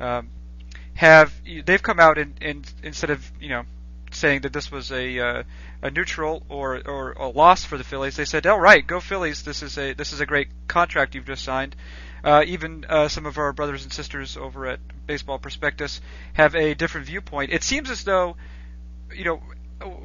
um, 0.00 0.28
have 1.02 1.32
they've 1.66 1.82
come 1.82 1.98
out 1.98 2.16
and, 2.16 2.32
and 2.40 2.72
instead 2.84 3.10
of 3.10 3.28
you 3.40 3.48
know 3.48 3.64
saying 4.12 4.42
that 4.42 4.52
this 4.52 4.70
was 4.70 4.92
a 4.92 5.18
uh, 5.18 5.42
a 5.82 5.90
neutral 5.90 6.44
or 6.48 6.80
or 6.86 7.12
a 7.12 7.26
loss 7.26 7.64
for 7.64 7.76
the 7.76 7.82
Phillies, 7.82 8.14
they 8.14 8.24
said, 8.24 8.46
"All 8.46 8.60
right, 8.60 8.86
go 8.86 9.00
Phillies. 9.00 9.42
This 9.42 9.64
is 9.64 9.76
a 9.78 9.94
this 9.94 10.12
is 10.12 10.20
a 10.20 10.26
great 10.26 10.48
contract 10.68 11.16
you've 11.16 11.26
just 11.26 11.44
signed." 11.44 11.74
Uh, 12.22 12.44
even 12.46 12.86
uh, 12.88 13.08
some 13.08 13.26
of 13.26 13.36
our 13.36 13.52
brothers 13.52 13.82
and 13.82 13.92
sisters 13.92 14.36
over 14.36 14.66
at 14.68 14.78
Baseball 15.06 15.40
Prospectus 15.40 16.00
have 16.34 16.54
a 16.54 16.74
different 16.74 17.08
viewpoint. 17.08 17.50
It 17.50 17.64
seems 17.64 17.90
as 17.90 18.04
though, 18.04 18.36
you 19.12 19.24
know, 19.24 19.42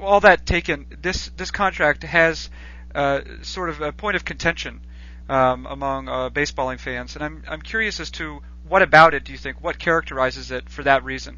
all 0.02 0.22
that 0.22 0.48
taken, 0.48 0.88
this 1.00 1.30
this 1.38 1.52
contract 1.52 2.02
has 2.02 2.50
uh, 2.96 3.22
sort 3.44 3.70
of 3.70 3.82
a 3.82 3.92
point 3.92 4.16
of 4.16 4.26
contention 4.26 4.82
um, 5.30 5.68
among 5.68 6.10
uh, 6.10 6.32
baseballing 6.32 6.80
fans, 6.80 7.16
and 7.16 7.24
I'm 7.24 7.44
I'm 7.48 7.62
curious 7.62 8.00
as 8.00 8.10
to 8.12 8.42
what 8.70 8.82
about 8.82 9.14
it 9.14 9.24
do 9.24 9.32
you 9.32 9.38
think? 9.38 9.64
What 9.64 9.80
characterizes 9.80 10.52
it 10.52 10.70
for 10.70 10.84
that 10.84 11.04
reason? 11.04 11.38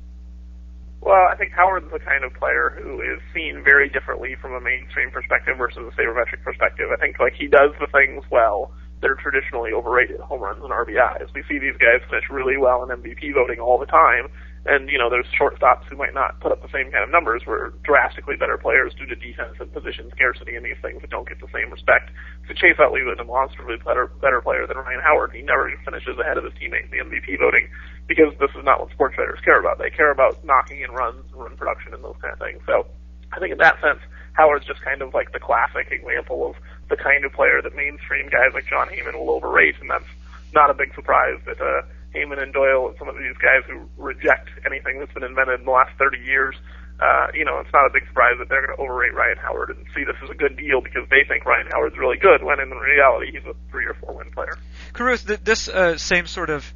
Well, 1.02 1.28
I 1.32 1.36
think 1.36 1.54
Howard's 1.54 1.90
the 1.92 2.00
kind 2.00 2.24
of 2.26 2.34
player 2.34 2.76
who 2.76 3.00
is 3.00 3.20
seen 3.34 3.64
very 3.64 3.88
differently 3.88 4.36
from 4.42 4.54
a 4.54 4.60
mainstream 4.60 5.12
perspective 5.12 5.58
versus 5.58 5.80
a 5.80 5.96
sabermetric 5.96 6.44
perspective. 6.44 6.90
I 6.92 7.00
think 7.00 7.20
like 7.20 7.34
he 7.34 7.48
does 7.48 7.72
the 7.80 7.88
things 7.88 8.24
well 8.30 8.72
that 9.02 9.10
are 9.10 9.16
traditionally 9.16 9.72
overrated 9.72 10.20
home 10.20 10.42
runs 10.42 10.62
and 10.62 10.72
RBIs. 10.72 11.34
We 11.34 11.44
see 11.48 11.58
these 11.58 11.78
guys 11.80 12.04
finish 12.10 12.30
really 12.30 12.58
well 12.58 12.84
in 12.84 12.90
MVP 12.90 13.34
voting 13.34 13.60
all 13.60 13.80
the 13.80 13.86
time, 13.86 14.28
and 14.66 14.90
you 14.90 14.98
know 14.98 15.10
there's 15.10 15.28
shortstops 15.32 15.86
who 15.86 15.96
might 15.96 16.14
not 16.14 16.40
put 16.40 16.52
up 16.52 16.62
the 16.62 16.72
same 16.72 16.92
kind 16.92 17.04
of 17.04 17.10
numbers. 17.10 17.44
We're 17.46 17.70
drastically 17.84 18.36
better 18.36 18.58
players 18.58 18.94
due 18.94 19.06
to 19.06 19.16
defense 19.16 19.56
and 19.60 19.72
position 19.72 20.12
scarcity 20.12 20.56
and 20.56 20.66
these 20.66 20.80
things 20.82 21.02
that 21.02 21.10
don't 21.10 21.28
get 21.28 21.40
the 21.40 21.48
same 21.54 21.72
respect. 21.72 22.12
So 22.48 22.54
Chase 22.54 22.76
Utley 22.80 23.04
was 23.04 23.16
a 23.16 23.24
demonstrably 23.24 23.78
better 23.78 24.08
better 24.20 24.42
player 24.42 24.68
than 24.68 24.78
Ryan 24.78 25.02
Howard. 25.02 25.32
He 25.34 25.42
never 25.42 25.72
finishes 25.86 26.18
ahead 26.20 26.38
of 26.38 26.44
his 26.44 26.54
teammate 26.54 26.92
in 26.92 26.92
the 26.92 27.04
MVP 27.04 27.40
voting 27.40 27.70
because 28.08 28.34
this 28.40 28.52
is 28.58 28.64
not 28.66 28.80
what 28.80 28.92
sports 28.92 29.16
writers 29.18 29.40
care 29.46 29.60
about. 29.60 29.80
They 29.80 29.90
care 29.90 30.12
about 30.12 30.44
knocking 30.44 30.84
and 30.84 30.94
runs, 30.94 31.24
run 31.34 31.56
production, 31.56 31.94
and 31.94 32.04
those 32.04 32.18
kind 32.22 32.34
of 32.34 32.40
things. 32.40 32.62
So 32.66 32.86
I 33.32 33.40
think 33.40 33.52
in 33.52 33.60
that 33.60 33.80
sense, 33.82 34.00
Howard's 34.34 34.66
just 34.66 34.82
kind 34.82 35.02
of 35.02 35.14
like 35.14 35.32
the 35.32 35.40
classic 35.40 35.92
example 35.92 36.50
of 36.50 36.56
the 36.90 36.98
kind 36.98 37.24
of 37.26 37.34
player 37.34 37.62
that 37.62 37.76
mainstream 37.76 38.28
guys 38.30 38.52
like 38.54 38.66
Jon 38.68 38.88
Heyman 38.88 39.14
will 39.14 39.30
overrate, 39.30 39.76
and 39.80 39.90
that's 39.90 40.10
not 40.54 40.70
a 40.70 40.74
big 40.74 40.94
surprise 40.96 41.40
that 41.46 41.62
uh, 41.62 41.82
Heyman 42.14 42.42
and 42.42 42.54
Doyel 42.54 42.90
and 42.90 42.98
some 42.98 43.08
of 43.08 43.16
these 43.16 43.38
guys 43.38 43.64
who 43.68 43.88
reject 43.98 44.50
anything 44.66 45.00
that's 45.00 45.14
been 45.14 45.24
invented 45.24 45.60
in 45.60 45.66
the 45.66 45.72
last 45.72 45.92
30 45.98 46.18
years, 46.20 46.56
uh, 47.00 47.28
you 47.34 47.46
know, 47.46 47.60
it's 47.60 47.72
not 47.72 47.86
a 47.86 47.90
big 47.94 48.06
surprise 48.08 48.36
that 48.40 48.50
they're 48.50 48.66
going 48.66 48.76
to 48.76 48.82
overrate 48.82 49.14
Ryan 49.14 49.38
Howard 49.38 49.70
and 49.70 49.86
see 49.96 50.04
this 50.04 50.16
as 50.24 50.30
a 50.30 50.34
good 50.34 50.58
deal 50.58 50.82
because 50.82 51.08
they 51.10 51.24
think 51.28 51.46
Ryan 51.46 51.68
Howard's 51.72 51.98
really 51.98 52.18
good, 52.18 52.44
when 52.44 52.60
in 52.60 52.70
reality 52.70 53.32
he's 53.32 53.46
a 53.46 53.56
three 53.72 53.86
or 53.86 53.94
four 53.94 54.16
win 54.16 54.32
player. 54.32 54.58
Carruth, 54.94 55.26
th- 55.26 55.40
this 55.44 55.70
uh, 55.70 55.98
same 55.98 56.28
sort 56.28 56.50
of 56.50 56.74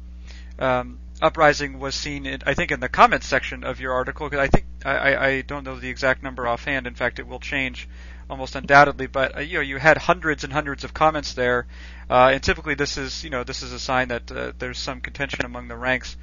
um, 0.58 0.98
uprising 1.20 1.78
was 1.78 1.94
seen, 1.94 2.24
in, 2.26 2.40
I 2.46 2.54
think, 2.54 2.70
in 2.70 2.80
the 2.80 2.88
comments 2.88 3.26
section 3.26 3.64
of 3.64 3.80
your 3.80 3.92
article. 3.92 4.28
Because 4.30 4.44
I 4.44 4.48
think 4.48 4.64
I, 4.84 5.16
I 5.16 5.40
don't 5.42 5.64
know 5.64 5.78
the 5.78 5.90
exact 5.90 6.22
number 6.22 6.46
offhand. 6.46 6.86
In 6.86 6.94
fact, 6.94 7.18
it 7.18 7.26
will 7.26 7.40
change 7.40 7.88
almost 8.28 8.54
undoubtedly. 8.54 9.06
But 9.06 9.36
uh, 9.36 9.40
you 9.40 9.54
know, 9.54 9.60
you 9.60 9.78
had 9.78 9.98
hundreds 9.98 10.44
and 10.44 10.52
hundreds 10.52 10.84
of 10.84 10.94
comments 10.94 11.34
there, 11.34 11.66
uh, 12.08 12.30
and 12.32 12.42
typically 12.42 12.74
this 12.74 12.96
is 12.98 13.24
you 13.24 13.30
know 13.30 13.44
this 13.44 13.62
is 13.62 13.72
a 13.72 13.78
sign 13.78 14.08
that 14.08 14.30
uh, 14.30 14.52
there's 14.58 14.78
some 14.78 15.00
contention 15.00 15.44
among 15.44 15.68
the 15.68 15.76
ranks. 15.76 16.16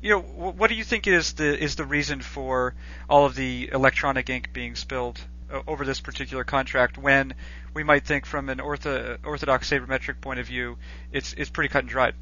you 0.00 0.10
know, 0.10 0.20
what 0.20 0.68
do 0.68 0.76
you 0.76 0.84
think 0.84 1.06
is 1.06 1.34
the 1.34 1.62
is 1.62 1.76
the 1.76 1.84
reason 1.84 2.20
for 2.20 2.74
all 3.08 3.26
of 3.26 3.34
the 3.34 3.70
electronic 3.72 4.30
ink 4.30 4.52
being 4.52 4.74
spilled 4.76 5.20
uh, 5.50 5.62
over 5.66 5.84
this 5.84 6.00
particular 6.00 6.44
contract 6.44 6.98
when 6.98 7.34
we 7.74 7.82
might 7.82 8.04
think 8.04 8.26
from 8.26 8.48
an 8.48 8.58
ortho, 8.58 9.18
orthodox 9.24 9.70
sabermetric 9.70 10.20
point 10.20 10.40
of 10.40 10.46
view, 10.46 10.78
it's 11.12 11.32
it's 11.34 11.50
pretty 11.50 11.68
cut 11.68 11.80
and 11.80 11.88
dried. 11.88 12.14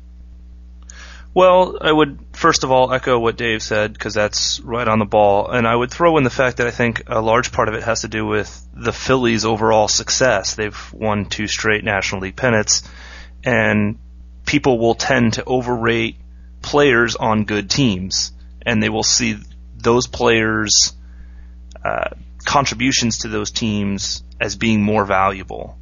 Well, 1.36 1.76
I 1.82 1.92
would 1.92 2.18
first 2.32 2.64
of 2.64 2.72
all 2.72 2.94
echo 2.94 3.18
what 3.18 3.36
Dave 3.36 3.62
said 3.62 3.92
because 3.92 4.14
that's 4.14 4.58
right 4.60 4.88
on 4.88 4.98
the 4.98 5.04
ball, 5.04 5.50
and 5.50 5.68
I 5.68 5.76
would 5.76 5.90
throw 5.90 6.16
in 6.16 6.24
the 6.24 6.30
fact 6.30 6.56
that 6.56 6.66
I 6.66 6.70
think 6.70 7.02
a 7.08 7.20
large 7.20 7.52
part 7.52 7.68
of 7.68 7.74
it 7.74 7.82
has 7.82 8.00
to 8.00 8.08
do 8.08 8.24
with 8.24 8.66
the 8.72 8.90
Phillies' 8.90 9.44
overall 9.44 9.86
success. 9.86 10.54
They've 10.54 10.92
won 10.94 11.26
two 11.26 11.46
straight 11.46 11.84
National 11.84 12.22
League 12.22 12.36
pennants, 12.36 12.88
and 13.44 13.98
people 14.46 14.78
will 14.78 14.94
tend 14.94 15.34
to 15.34 15.44
overrate 15.44 16.16
players 16.62 17.16
on 17.16 17.44
good 17.44 17.68
teams, 17.68 18.32
and 18.62 18.82
they 18.82 18.88
will 18.88 19.02
see 19.02 19.36
those 19.76 20.06
players' 20.06 20.94
uh, 21.84 22.14
contributions 22.46 23.18
to 23.18 23.28
those 23.28 23.50
teams 23.50 24.22
as 24.40 24.56
being 24.56 24.82
more 24.82 25.04
valuable. 25.04 25.76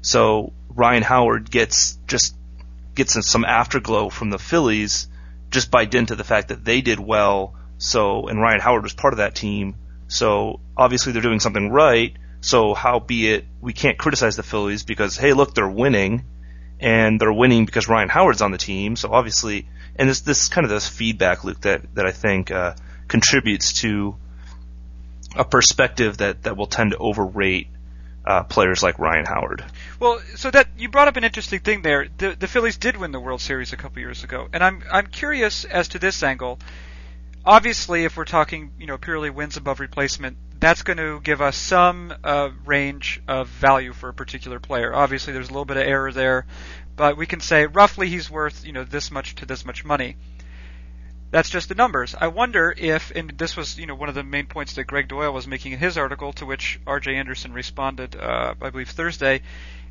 So 0.00 0.52
Ryan 0.68 1.02
Howard 1.02 1.50
gets 1.50 1.98
just 2.06 2.36
gets 2.94 3.26
some 3.26 3.44
afterglow 3.44 4.08
from 4.10 4.30
the 4.30 4.38
Phillies 4.38 5.08
just 5.50 5.70
by 5.70 5.84
dint 5.84 6.10
of 6.10 6.18
the 6.18 6.24
fact 6.24 6.48
that 6.48 6.64
they 6.64 6.80
did 6.80 6.98
well. 6.98 7.54
So 7.78 8.28
and 8.28 8.40
Ryan 8.40 8.60
Howard 8.60 8.82
was 8.82 8.94
part 8.94 9.12
of 9.12 9.18
that 9.18 9.34
team. 9.34 9.76
So 10.08 10.60
obviously 10.76 11.12
they're 11.12 11.22
doing 11.22 11.40
something 11.40 11.70
right. 11.70 12.14
So 12.40 12.74
how 12.74 12.98
be 12.98 13.32
it 13.32 13.46
we 13.60 13.72
can't 13.72 13.98
criticize 13.98 14.36
the 14.36 14.42
Phillies 14.42 14.82
because 14.82 15.16
hey 15.16 15.32
look 15.32 15.54
they're 15.54 15.68
winning 15.68 16.24
and 16.80 17.20
they're 17.20 17.32
winning 17.32 17.64
because 17.64 17.88
Ryan 17.88 18.08
Howard's 18.08 18.42
on 18.42 18.50
the 18.50 18.58
team. 18.58 18.96
So 18.96 19.12
obviously 19.12 19.68
and 19.96 20.08
this 20.08 20.20
this 20.20 20.48
kind 20.48 20.64
of 20.64 20.70
this 20.70 20.88
feedback 20.88 21.44
loop 21.44 21.60
that 21.62 21.94
that 21.94 22.06
I 22.06 22.12
think 22.12 22.50
uh, 22.50 22.74
contributes 23.08 23.74
to 23.80 24.16
a 25.36 25.44
perspective 25.44 26.18
that 26.18 26.42
that 26.42 26.56
will 26.56 26.66
tend 26.66 26.92
to 26.92 26.98
overrate 26.98 27.68
uh, 28.24 28.44
players 28.44 28.82
like 28.82 28.98
Ryan 28.98 29.26
Howard. 29.26 29.64
Well, 29.98 30.20
so 30.36 30.50
that 30.50 30.68
you 30.78 30.88
brought 30.88 31.08
up 31.08 31.16
an 31.16 31.24
interesting 31.24 31.60
thing 31.60 31.82
there. 31.82 32.06
The 32.18 32.36
the 32.38 32.46
Phillies 32.46 32.76
did 32.76 32.96
win 32.96 33.12
the 33.12 33.20
World 33.20 33.40
Series 33.40 33.72
a 33.72 33.76
couple 33.76 34.00
years 34.00 34.24
ago, 34.24 34.48
and 34.52 34.62
I'm 34.62 34.82
I'm 34.90 35.06
curious 35.06 35.64
as 35.64 35.88
to 35.88 35.98
this 35.98 36.22
angle. 36.22 36.58
Obviously, 37.44 38.04
if 38.04 38.16
we're 38.16 38.24
talking, 38.24 38.70
you 38.78 38.86
know, 38.86 38.98
purely 38.98 39.28
wins 39.28 39.56
above 39.56 39.80
replacement, 39.80 40.36
that's 40.60 40.82
going 40.82 40.98
to 40.98 41.18
give 41.20 41.40
us 41.40 41.56
some 41.56 42.14
uh, 42.22 42.50
range 42.64 43.20
of 43.26 43.48
value 43.48 43.92
for 43.92 44.08
a 44.08 44.14
particular 44.14 44.60
player. 44.60 44.94
Obviously, 44.94 45.32
there's 45.32 45.48
a 45.48 45.52
little 45.52 45.64
bit 45.64 45.76
of 45.76 45.82
error 45.82 46.12
there, 46.12 46.46
but 46.94 47.16
we 47.16 47.26
can 47.26 47.40
say 47.40 47.66
roughly 47.66 48.08
he's 48.08 48.30
worth, 48.30 48.64
you 48.64 48.72
know, 48.72 48.84
this 48.84 49.10
much 49.10 49.34
to 49.36 49.46
this 49.46 49.64
much 49.64 49.84
money. 49.84 50.16
That's 51.32 51.48
just 51.48 51.70
the 51.70 51.74
numbers. 51.74 52.14
I 52.14 52.26
wonder 52.28 52.74
if, 52.76 53.10
and 53.10 53.30
this 53.30 53.56
was, 53.56 53.78
you 53.78 53.86
know, 53.86 53.94
one 53.94 54.10
of 54.10 54.14
the 54.14 54.22
main 54.22 54.46
points 54.46 54.74
that 54.74 54.84
Gregg 54.84 55.08
Doyel 55.08 55.32
was 55.32 55.46
making 55.46 55.72
in 55.72 55.78
his 55.78 55.96
article, 55.96 56.34
to 56.34 56.44
which 56.44 56.78
R.J. 56.86 57.16
Anderson 57.16 57.54
responded, 57.54 58.14
uh, 58.14 58.54
I 58.60 58.68
believe 58.68 58.90
Thursday, 58.90 59.40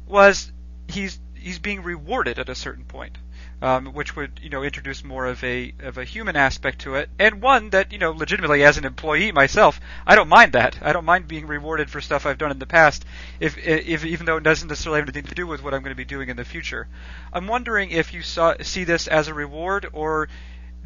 was 0.07 0.51
he's 0.88 1.19
he's 1.33 1.57
being 1.57 1.81
rewarded 1.81 2.38
at 2.38 2.50
a 2.50 2.53
certain 2.53 2.83
point, 2.83 3.17
um, 3.63 3.88
which 3.88 4.15
would, 4.15 4.39
you 4.43 4.51
know, 4.51 4.62
introduce 4.62 5.03
more 5.03 5.25
of 5.25 5.43
a 5.43 5.74
of 5.79 5.98
a 5.98 6.03
human 6.03 6.36
aspect 6.36 6.81
to 6.81 6.93
it, 6.93 7.10
and 7.17 7.41
one 7.41 7.71
that, 7.71 7.91
you 7.91 7.98
know, 7.98 8.12
legitimately 8.12 8.63
as 8.63 8.77
an 8.77 8.86
employee 8.86 9.31
myself, 9.31 9.81
I 10.05 10.13
don't 10.13 10.29
mind 10.29 10.53
that. 10.53 10.77
I 10.83 10.93
don't 10.93 11.05
mind 11.05 11.27
being 11.27 11.48
rewarded 11.48 11.89
for 11.89 12.01
stuff 12.01 12.27
I've 12.27 12.38
done 12.38 12.51
in 12.51 12.60
the 12.60 12.67
past, 12.67 13.03
if 13.39 13.57
if 13.57 14.05
even 14.05 14.27
though 14.27 14.38
it 14.38 14.43
doesn't 14.43 14.67
necessarily 14.67 15.00
have 15.00 15.10
anything 15.10 15.27
to 15.27 15.36
do 15.36 15.48
with 15.48 15.63
what 15.63 15.74
I'm 15.74 15.81
going 15.81 15.95
to 15.95 15.95
be 15.95 16.05
doing 16.05 16.29
in 16.29 16.38
the 16.38 16.45
future. 16.45 16.88
I'm 17.33 17.48
wondering 17.48 17.89
if 17.89 18.13
you 18.13 18.21
saw 18.21 18.53
see 18.62 18.83
this 18.83 19.07
as 19.07 19.27
a 19.27 19.33
reward 19.33 19.88
or 19.91 20.29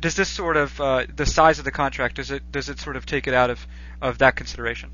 does 0.06 0.14
this 0.14 0.30
sort 0.30 0.56
of 0.56 0.80
uh, 0.80 1.08
the 1.16 1.26
size 1.26 1.58
of 1.58 1.66
the 1.66 1.72
contract 1.72 2.18
does 2.18 2.30
it 2.30 2.52
does 2.52 2.70
it 2.70 2.78
sort 2.78 2.96
of 2.96 3.08
take 3.08 3.26
it 3.26 3.34
out 3.34 3.50
of 3.50 3.66
of 4.00 4.20
that 4.20 4.36
consideration? 4.36 4.92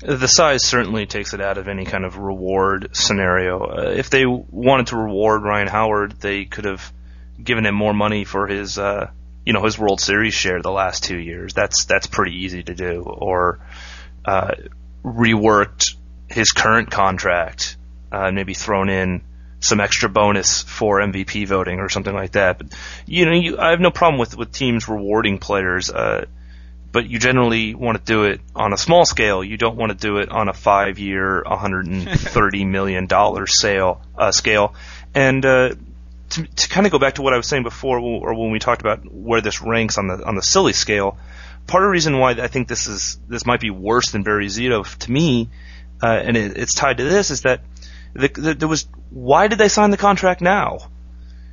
The 0.00 0.26
size 0.26 0.66
certainly 0.66 1.06
takes 1.06 1.34
it 1.34 1.40
out 1.40 1.56
of 1.56 1.68
any 1.68 1.84
kind 1.84 2.04
of 2.04 2.16
reward 2.16 2.96
scenario. 2.96 3.60
Uh, 3.60 3.92
if 3.94 4.10
they 4.10 4.26
wanted 4.26 4.88
to 4.88 4.96
reward 4.96 5.44
Ryan 5.44 5.68
Howard, 5.68 6.20
they 6.20 6.46
could 6.46 6.64
have 6.64 6.92
given 7.40 7.64
him 7.64 7.76
more 7.76 7.94
money 7.94 8.24
for 8.24 8.48
his 8.48 8.76
uh, 8.76 9.12
you 9.46 9.52
know 9.52 9.62
his 9.62 9.78
World 9.78 10.00
Series 10.00 10.34
share 10.34 10.60
the 10.60 10.72
last 10.72 11.04
two 11.04 11.18
years. 11.18 11.54
That's 11.54 11.84
that's 11.84 12.08
pretty 12.08 12.42
easy 12.42 12.64
to 12.64 12.74
do, 12.74 13.02
or 13.02 13.60
uh, 14.24 14.54
reworked 15.04 15.94
his 16.28 16.50
current 16.50 16.90
contract, 16.90 17.76
uh, 18.10 18.32
maybe 18.32 18.54
thrown 18.54 18.88
in 18.88 19.22
some 19.62 19.80
extra 19.80 20.08
bonus 20.08 20.62
for 20.62 21.00
MVP 21.00 21.46
voting 21.46 21.78
or 21.78 21.88
something 21.88 22.14
like 22.14 22.32
that. 22.32 22.58
But 22.58 22.68
you 23.06 23.24
know, 23.24 23.32
you, 23.32 23.58
I 23.58 23.70
have 23.70 23.80
no 23.80 23.90
problem 23.90 24.18
with 24.18 24.36
with 24.36 24.52
teams 24.52 24.88
rewarding 24.88 25.38
players. 25.38 25.90
Uh, 25.90 26.26
but 26.92 27.08
you 27.08 27.18
generally 27.18 27.74
want 27.74 27.96
to 27.96 28.04
do 28.04 28.24
it 28.24 28.40
on 28.54 28.74
a 28.74 28.76
small 28.76 29.06
scale. 29.06 29.42
You 29.42 29.56
don't 29.56 29.76
want 29.76 29.92
to 29.92 29.96
do 29.96 30.18
it 30.18 30.28
on 30.28 30.50
a 30.50 30.52
five-year, 30.52 31.42
130 31.42 32.64
million 32.66 33.06
dollar 33.06 33.46
sale 33.46 34.02
uh, 34.16 34.30
scale. 34.30 34.74
And 35.14 35.44
uh, 35.44 35.74
to, 36.30 36.46
to 36.46 36.68
kind 36.68 36.86
of 36.86 36.92
go 36.92 36.98
back 36.98 37.14
to 37.14 37.22
what 37.22 37.32
I 37.32 37.38
was 37.38 37.46
saying 37.46 37.62
before, 37.62 37.98
or 37.98 38.34
when 38.34 38.50
we 38.50 38.58
talked 38.58 38.82
about 38.82 39.10
where 39.10 39.40
this 39.40 39.62
ranks 39.62 39.96
on 39.96 40.06
the 40.06 40.22
on 40.24 40.34
the 40.34 40.42
silly 40.42 40.74
scale, 40.74 41.16
part 41.66 41.82
of 41.82 41.86
the 41.86 41.90
reason 41.90 42.18
why 42.18 42.32
I 42.32 42.48
think 42.48 42.68
this 42.68 42.86
is 42.86 43.18
this 43.28 43.46
might 43.46 43.60
be 43.60 43.70
worse 43.70 44.10
than 44.10 44.22
Barry 44.22 44.46
Zito 44.46 44.86
to 44.98 45.12
me, 45.12 45.48
uh, 46.02 46.06
and 46.06 46.36
it, 46.36 46.56
it's 46.56 46.74
tied 46.74 46.98
to 46.98 47.04
this, 47.04 47.30
is 47.30 47.42
that 47.42 47.60
the, 48.14 48.28
the, 48.28 48.54
there 48.54 48.68
was 48.68 48.86
why 49.10 49.48
did 49.48 49.58
they 49.58 49.68
sign 49.68 49.90
the 49.90 49.96
contract 49.96 50.40
now? 50.40 50.78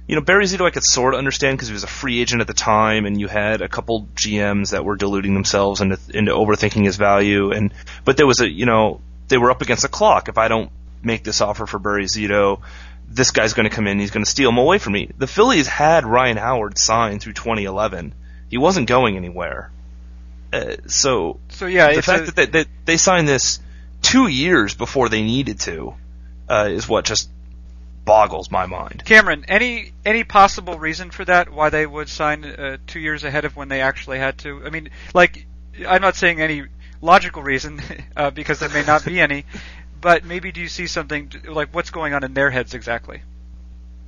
You 0.08 0.16
know, 0.16 0.22
Barry 0.22 0.46
Zito 0.46 0.66
I 0.66 0.72
could 0.72 0.84
sort 0.84 1.14
of 1.14 1.20
understand 1.20 1.58
because 1.58 1.68
he 1.68 1.74
was 1.74 1.84
a 1.84 1.88
free 1.88 2.20
agent 2.20 2.42
at 2.42 2.48
the 2.48 2.54
time, 2.54 3.06
and 3.06 3.20
you 3.20 3.28
had 3.28 3.62
a 3.62 3.70
couple 3.70 4.08
GMs 4.16 4.72
that 4.72 4.84
were 4.84 4.96
deluding 4.96 5.36
themselves 5.36 5.82
into, 5.82 6.00
into 6.12 6.32
overthinking 6.32 6.84
his 6.84 6.98
value, 6.98 7.52
and 7.52 7.72
but 8.06 8.18
there 8.18 8.26
was 8.26 8.40
a 8.40 8.50
you 8.50 8.66
know 8.66 9.02
they 9.28 9.38
were 9.38 9.52
up 9.52 9.62
against 9.62 9.84
the 9.84 9.90
clock. 9.90 10.28
If 10.28 10.38
I 10.38 10.48
don't 10.48 10.72
make 11.04 11.24
this 11.24 11.42
offer 11.42 11.66
for 11.66 11.80
Barry 11.80 12.06
Zito, 12.06 12.62
this 13.08 13.32
guy's 13.32 13.54
going 13.54 13.70
to 13.70 13.76
come 13.76 13.88
in, 13.88 14.00
he's 14.00 14.12
going 14.12 14.26
to 14.26 14.30
steal 14.30 14.50
him 14.50 14.58
away 14.58 14.78
from 14.78 14.94
me. 14.94 15.12
The 15.18 15.28
Phillies 15.28 15.68
had 15.68 16.06
Ryan 16.06 16.38
Howard 16.38 16.78
signed 16.78 17.22
through 17.22 17.34
2011. 17.34 18.14
He 18.50 18.58
wasn't 18.58 18.88
going 18.88 19.16
anywhere. 19.16 19.72
Uh, 20.52 20.78
so, 20.88 21.40
so 21.50 21.68
yeah, 21.68 21.94
the 21.94 22.02
fact 22.02 22.24
a, 22.24 22.26
that, 22.32 22.36
they, 22.36 22.46
that 22.46 22.68
they 22.86 22.98
signed 22.98 23.28
this 23.28 23.60
two 24.02 24.28
years 24.28 24.74
before 24.74 25.10
they 25.10 25.22
needed 25.22 25.60
to 25.62 25.94
uh, 26.50 26.68
is 26.70 26.88
what 26.88 27.06
just 27.06 27.30
boggles 28.06 28.50
my 28.50 28.66
mind. 28.66 29.04
Cameron, 29.06 29.46
any 29.48 29.92
any 30.04 30.24
possible 30.24 30.80
reason 30.80 31.12
for 31.12 31.24
that? 31.26 31.50
Why 31.50 31.70
they 31.70 31.86
would 31.86 32.10
sign 32.10 32.44
uh, 32.44 32.78
two 32.88 33.00
years 33.00 33.24
ahead 33.24 33.46
of 33.46 33.56
when 33.56 33.70
they 33.70 33.82
actually 33.82 34.18
had 34.18 34.40
to? 34.40 34.64
I 34.66 34.70
mean, 34.70 34.90
like, 35.14 35.46
I'm 35.88 36.02
not 36.02 36.16
saying 36.16 36.42
any 36.42 36.64
logical 37.02 37.44
reason 37.44 37.82
uh, 38.16 38.32
because 38.32 38.60
there 38.60 38.70
may 38.70 38.84
not 38.84 39.06
be 39.06 39.20
any, 39.22 39.46
but 40.02 40.26
maybe 40.26 40.52
do 40.52 40.60
you 40.62 40.68
see 40.68 40.88
something 40.88 41.32
like 41.46 41.74
what's 41.74 41.92
going 41.92 42.14
on 42.14 42.24
in 42.24 42.34
their 42.34 42.50
heads 42.50 42.74
exactly? 42.74 43.22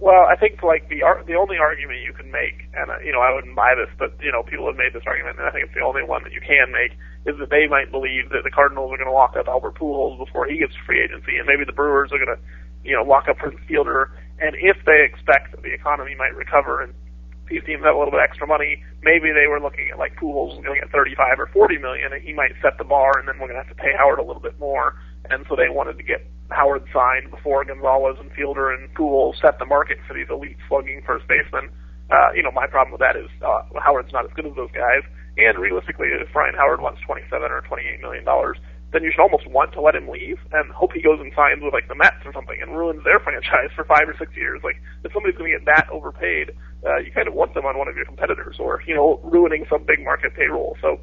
Well, 0.02 0.26
I 0.26 0.34
think 0.34 0.66
like 0.66 0.90
the 0.90 1.06
the 1.30 1.38
only 1.38 1.62
argument 1.62 2.02
you 2.02 2.10
can 2.12 2.34
make, 2.34 2.66
and 2.74 2.90
uh, 2.90 2.98
you 3.06 3.14
know 3.14 3.22
I 3.22 3.30
wouldn't 3.38 3.54
buy 3.54 3.78
this, 3.78 3.94
but 4.02 4.18
you 4.18 4.34
know 4.34 4.42
people 4.42 4.66
have 4.66 4.74
made 4.74 4.98
this 4.98 5.06
argument, 5.06 5.38
and 5.38 5.46
I 5.46 5.54
think 5.54 5.70
it's 5.70 5.78
the 5.78 5.86
only 5.86 6.02
one 6.02 6.26
that 6.26 6.34
you 6.34 6.42
can 6.42 6.74
make, 6.74 6.98
is 7.30 7.38
that 7.38 7.54
they 7.54 7.70
might 7.70 7.94
believe 7.94 8.34
that 8.34 8.42
the 8.42 8.50
Cardinals 8.50 8.90
are 8.90 8.98
going 8.98 9.06
to 9.06 9.14
lock 9.14 9.38
up 9.38 9.46
Albert 9.46 9.78
Pujols 9.78 10.18
before 10.18 10.50
he 10.50 10.58
gets 10.58 10.74
free 10.90 11.06
agency, 11.06 11.38
and 11.38 11.46
maybe 11.46 11.70
the 11.70 11.78
Brewers 11.78 12.10
are 12.10 12.18
going 12.18 12.34
to, 12.34 12.42
you 12.82 12.98
know, 12.98 13.06
lock 13.06 13.30
up 13.30 13.38
Prince 13.38 13.62
Fielder, 13.70 14.10
and 14.42 14.58
if 14.58 14.82
they 14.90 15.06
expect 15.06 15.54
that 15.54 15.62
the 15.62 15.70
economy 15.70 16.18
might 16.18 16.34
recover 16.34 16.82
and 16.82 16.98
these 17.46 17.62
teams 17.70 17.86
have 17.86 17.94
a 17.94 18.00
little 18.00 18.10
bit 18.16 18.26
extra 18.26 18.48
money, 18.50 18.82
maybe 19.06 19.30
they 19.30 19.46
were 19.46 19.62
looking 19.62 19.94
at 19.94 20.02
like 20.02 20.18
Pujols 20.18 20.58
is 20.58 20.66
going 20.66 20.82
to 20.82 20.82
get 20.82 20.90
35 20.90 21.38
or 21.38 21.48
40 21.54 21.78
million, 21.78 22.10
and 22.10 22.24
he 22.26 22.34
might 22.34 22.58
set 22.58 22.74
the 22.82 22.88
bar, 22.90 23.22
and 23.22 23.30
then 23.30 23.38
we're 23.38 23.54
going 23.54 23.62
to 23.62 23.64
have 23.68 23.70
to 23.70 23.78
pay 23.78 23.94
Howard 23.94 24.18
a 24.18 24.26
little 24.26 24.42
bit 24.42 24.58
more, 24.58 24.98
and 25.30 25.46
so 25.50 25.56
they 25.56 25.70
wanted 25.70 25.98
to 25.98 26.04
get 26.04 26.26
Howard 26.50 26.84
signed 26.94 27.32
before 27.32 27.64
Gonzalez 27.64 28.18
and 28.20 28.32
Fielder 28.32 28.72
and 28.72 28.94
Poole 28.94 29.36
set 29.42 29.60
the 29.60 29.66
market 29.66 29.98
for 30.08 30.14
these 30.14 30.28
elite 30.30 30.58
slugging 30.68 31.02
first 31.06 31.28
basemen. 31.28 31.70
Uh, 32.12 32.32
you 32.36 32.44
know, 32.44 32.52
my 32.52 32.68
problem 32.68 32.92
with 32.92 33.00
that 33.00 33.16
is 33.16 33.30
uh, 33.42 33.64
Howard's 33.80 34.12
not 34.12 34.26
as 34.26 34.32
good 34.36 34.46
as 34.46 34.56
those 34.56 34.72
guys. 34.72 35.04
And 35.38 35.58
realistically, 35.58 36.12
if 36.12 36.36
Ryan 36.36 36.56
Howard 36.56 36.82
wants 36.82 37.00
27 37.08 37.40
or 37.40 37.62
28 37.62 38.02
million 38.02 38.26
dollars, 38.26 38.58
then 38.92 39.04
you 39.04 39.12
should 39.12 39.24
almost 39.24 39.48
want 39.48 39.72
to 39.72 39.82
let 39.82 39.96
him 39.96 40.10
leave 40.10 40.38
and 40.52 40.70
hope 40.72 40.92
he 40.92 41.02
goes 41.02 41.20
and 41.20 41.32
signs 41.32 41.64
with 41.64 41.72
like 41.72 41.88
the 41.88 41.96
Mets 41.96 42.20
or 42.26 42.34
something 42.34 42.60
and 42.62 42.76
ruins 42.76 43.04
their 43.04 43.20
franchise 43.24 43.72
for 43.76 43.86
five 43.86 44.04
or 44.08 44.16
six 44.20 44.36
years. 44.36 44.60
Like 44.64 44.76
if 45.04 45.14
somebody's 45.14 45.38
going 45.38 45.52
to 45.52 45.58
get 45.58 45.66
that 45.66 45.88
overpaid, 45.90 46.52
uh, 46.84 46.98
you 46.98 47.12
kind 47.12 47.28
of 47.28 47.34
want 47.34 47.54
them 47.54 47.66
on 47.66 47.78
one 47.78 47.88
of 47.88 47.96
your 47.96 48.06
competitors 48.06 48.58
or 48.60 48.84
you 48.86 48.94
know 48.94 49.20
ruining 49.24 49.66
some 49.70 49.84
big 49.88 50.04
market 50.04 50.36
payroll. 50.36 50.76
So 50.82 51.00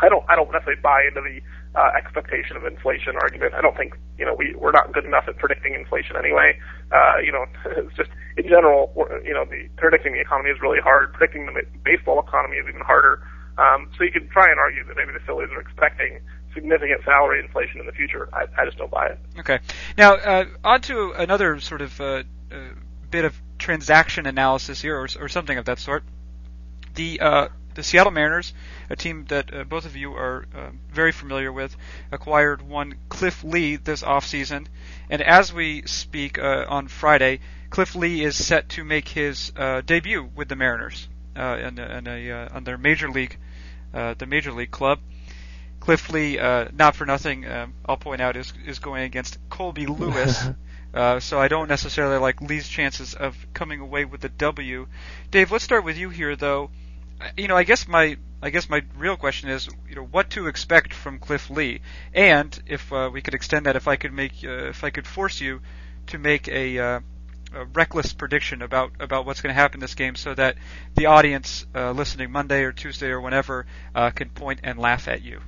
I 0.00 0.08
don't 0.08 0.24
I 0.28 0.36
don't 0.36 0.50
necessarily 0.50 0.80
buy 0.80 1.04
into 1.06 1.20
the 1.20 1.40
uh, 1.78 1.90
expectation 1.96 2.56
of 2.56 2.64
inflation 2.64 3.14
argument. 3.20 3.54
I 3.54 3.60
don't 3.60 3.76
think 3.76 3.98
you 4.18 4.24
know 4.24 4.34
we 4.34 4.54
we're 4.56 4.72
not 4.72 4.92
good 4.92 5.04
enough 5.04 5.24
at 5.28 5.38
predicting 5.38 5.74
inflation 5.74 6.16
anyway. 6.16 6.58
Uh, 6.90 7.18
you 7.24 7.32
know, 7.32 7.46
it's 7.76 7.96
just 7.96 8.10
in 8.36 8.44
general, 8.44 8.92
you 9.24 9.34
know, 9.34 9.44
the, 9.44 9.68
predicting 9.76 10.12
the 10.12 10.20
economy 10.20 10.50
is 10.50 10.60
really 10.60 10.80
hard. 10.80 11.12
Predicting 11.12 11.46
the 11.46 11.62
baseball 11.84 12.20
economy 12.20 12.56
is 12.56 12.66
even 12.68 12.80
harder. 12.80 13.22
Um, 13.58 13.90
so 13.96 14.04
you 14.04 14.10
could 14.10 14.30
try 14.30 14.50
and 14.50 14.58
argue 14.58 14.84
that 14.86 14.96
maybe 14.96 15.12
the 15.12 15.20
Phillies 15.20 15.50
are 15.52 15.60
expecting 15.60 16.20
significant 16.54 17.04
salary 17.04 17.40
inflation 17.40 17.80
in 17.80 17.86
the 17.86 17.92
future. 17.92 18.28
I, 18.32 18.44
I 18.60 18.64
just 18.64 18.78
don't 18.78 18.90
buy 18.90 19.08
it. 19.08 19.18
Okay. 19.38 19.58
Now, 19.96 20.14
uh, 20.14 20.44
on 20.64 20.80
to 20.82 21.12
another 21.12 21.60
sort 21.60 21.82
of 21.82 22.00
uh, 22.00 22.22
uh, 22.50 22.56
bit 23.10 23.24
of 23.24 23.40
transaction 23.58 24.26
analysis 24.26 24.80
here, 24.80 24.96
or, 24.98 25.08
or 25.20 25.28
something 25.28 25.56
of 25.56 25.66
that 25.66 25.78
sort. 25.78 26.04
The 26.94 27.20
uh, 27.20 27.48
the 27.74 27.82
Seattle 27.82 28.12
Mariners, 28.12 28.52
a 28.90 28.96
team 28.96 29.24
that 29.26 29.52
uh, 29.52 29.64
both 29.64 29.84
of 29.84 29.96
you 29.96 30.14
are 30.14 30.46
uh, 30.54 30.70
very 30.90 31.12
familiar 31.12 31.52
with, 31.52 31.76
acquired 32.10 32.62
one 32.62 32.94
Cliff 33.08 33.42
Lee 33.44 33.76
this 33.76 34.02
offseason. 34.02 34.66
And 35.10 35.22
as 35.22 35.52
we 35.52 35.82
speak 35.86 36.38
uh, 36.38 36.66
on 36.68 36.88
Friday, 36.88 37.40
Cliff 37.70 37.94
Lee 37.94 38.22
is 38.22 38.36
set 38.36 38.68
to 38.70 38.84
make 38.84 39.08
his 39.08 39.52
uh, 39.56 39.80
debut 39.80 40.30
with 40.34 40.48
the 40.48 40.56
Mariners 40.56 41.08
uh, 41.36 41.58
in, 41.62 41.78
in 41.78 42.06
a, 42.06 42.30
uh, 42.30 42.48
on 42.52 42.64
their 42.64 42.78
major 42.78 43.10
league, 43.10 43.38
uh, 43.94 44.14
the 44.14 44.26
major 44.26 44.52
league 44.52 44.70
club. 44.70 45.00
Cliff 45.80 46.10
Lee, 46.10 46.38
uh, 46.38 46.68
not 46.72 46.94
for 46.94 47.06
nothing, 47.06 47.46
um, 47.46 47.74
I'll 47.86 47.96
point 47.96 48.20
out, 48.20 48.36
is 48.36 48.52
is 48.64 48.78
going 48.78 49.02
against 49.02 49.38
Colby 49.50 49.86
Lewis. 49.86 50.44
Uh, 50.94 51.18
so 51.20 51.40
I 51.40 51.48
don't 51.48 51.68
necessarily 51.68 52.18
like 52.18 52.42
Lee's 52.42 52.68
chances 52.68 53.14
of 53.14 53.34
coming 53.54 53.80
away 53.80 54.04
with 54.04 54.20
the 54.20 54.28
W. 54.28 54.86
Dave, 55.30 55.50
let's 55.50 55.64
start 55.64 55.84
with 55.84 55.96
you 55.96 56.10
here, 56.10 56.36
though. 56.36 56.70
You 57.36 57.48
know, 57.48 57.56
I 57.56 57.64
guess 57.64 57.86
my 57.88 58.16
I 58.42 58.50
guess 58.50 58.68
my 58.68 58.82
real 58.96 59.16
question 59.16 59.50
is, 59.50 59.68
you 59.88 59.94
know, 59.94 60.04
what 60.04 60.30
to 60.30 60.48
expect 60.48 60.92
from 60.92 61.20
Cliff 61.20 61.48
Lee, 61.48 61.80
and 62.12 62.60
if 62.66 62.92
uh, 62.92 63.08
we 63.12 63.22
could 63.22 63.34
extend 63.34 63.66
that, 63.66 63.76
if 63.76 63.86
I 63.86 63.94
could 63.94 64.12
make, 64.12 64.32
uh, 64.44 64.68
if 64.68 64.82
I 64.82 64.90
could 64.90 65.06
force 65.06 65.40
you 65.40 65.60
to 66.08 66.18
make 66.18 66.48
a, 66.48 66.78
uh, 66.78 67.00
a 67.54 67.64
reckless 67.66 68.12
prediction 68.12 68.60
about 68.62 68.92
about 68.98 69.26
what's 69.26 69.40
going 69.40 69.54
to 69.54 69.60
happen 69.60 69.76
in 69.76 69.80
this 69.80 69.94
game, 69.94 70.16
so 70.16 70.34
that 70.34 70.56
the 70.96 71.06
audience 71.06 71.64
uh, 71.72 71.92
listening 71.92 72.32
Monday 72.32 72.64
or 72.64 72.72
Tuesday 72.72 73.10
or 73.10 73.20
whenever 73.20 73.66
uh, 73.94 74.10
can 74.10 74.28
point 74.30 74.58
and 74.64 74.76
laugh 74.76 75.06
at 75.06 75.22
you. 75.22 75.40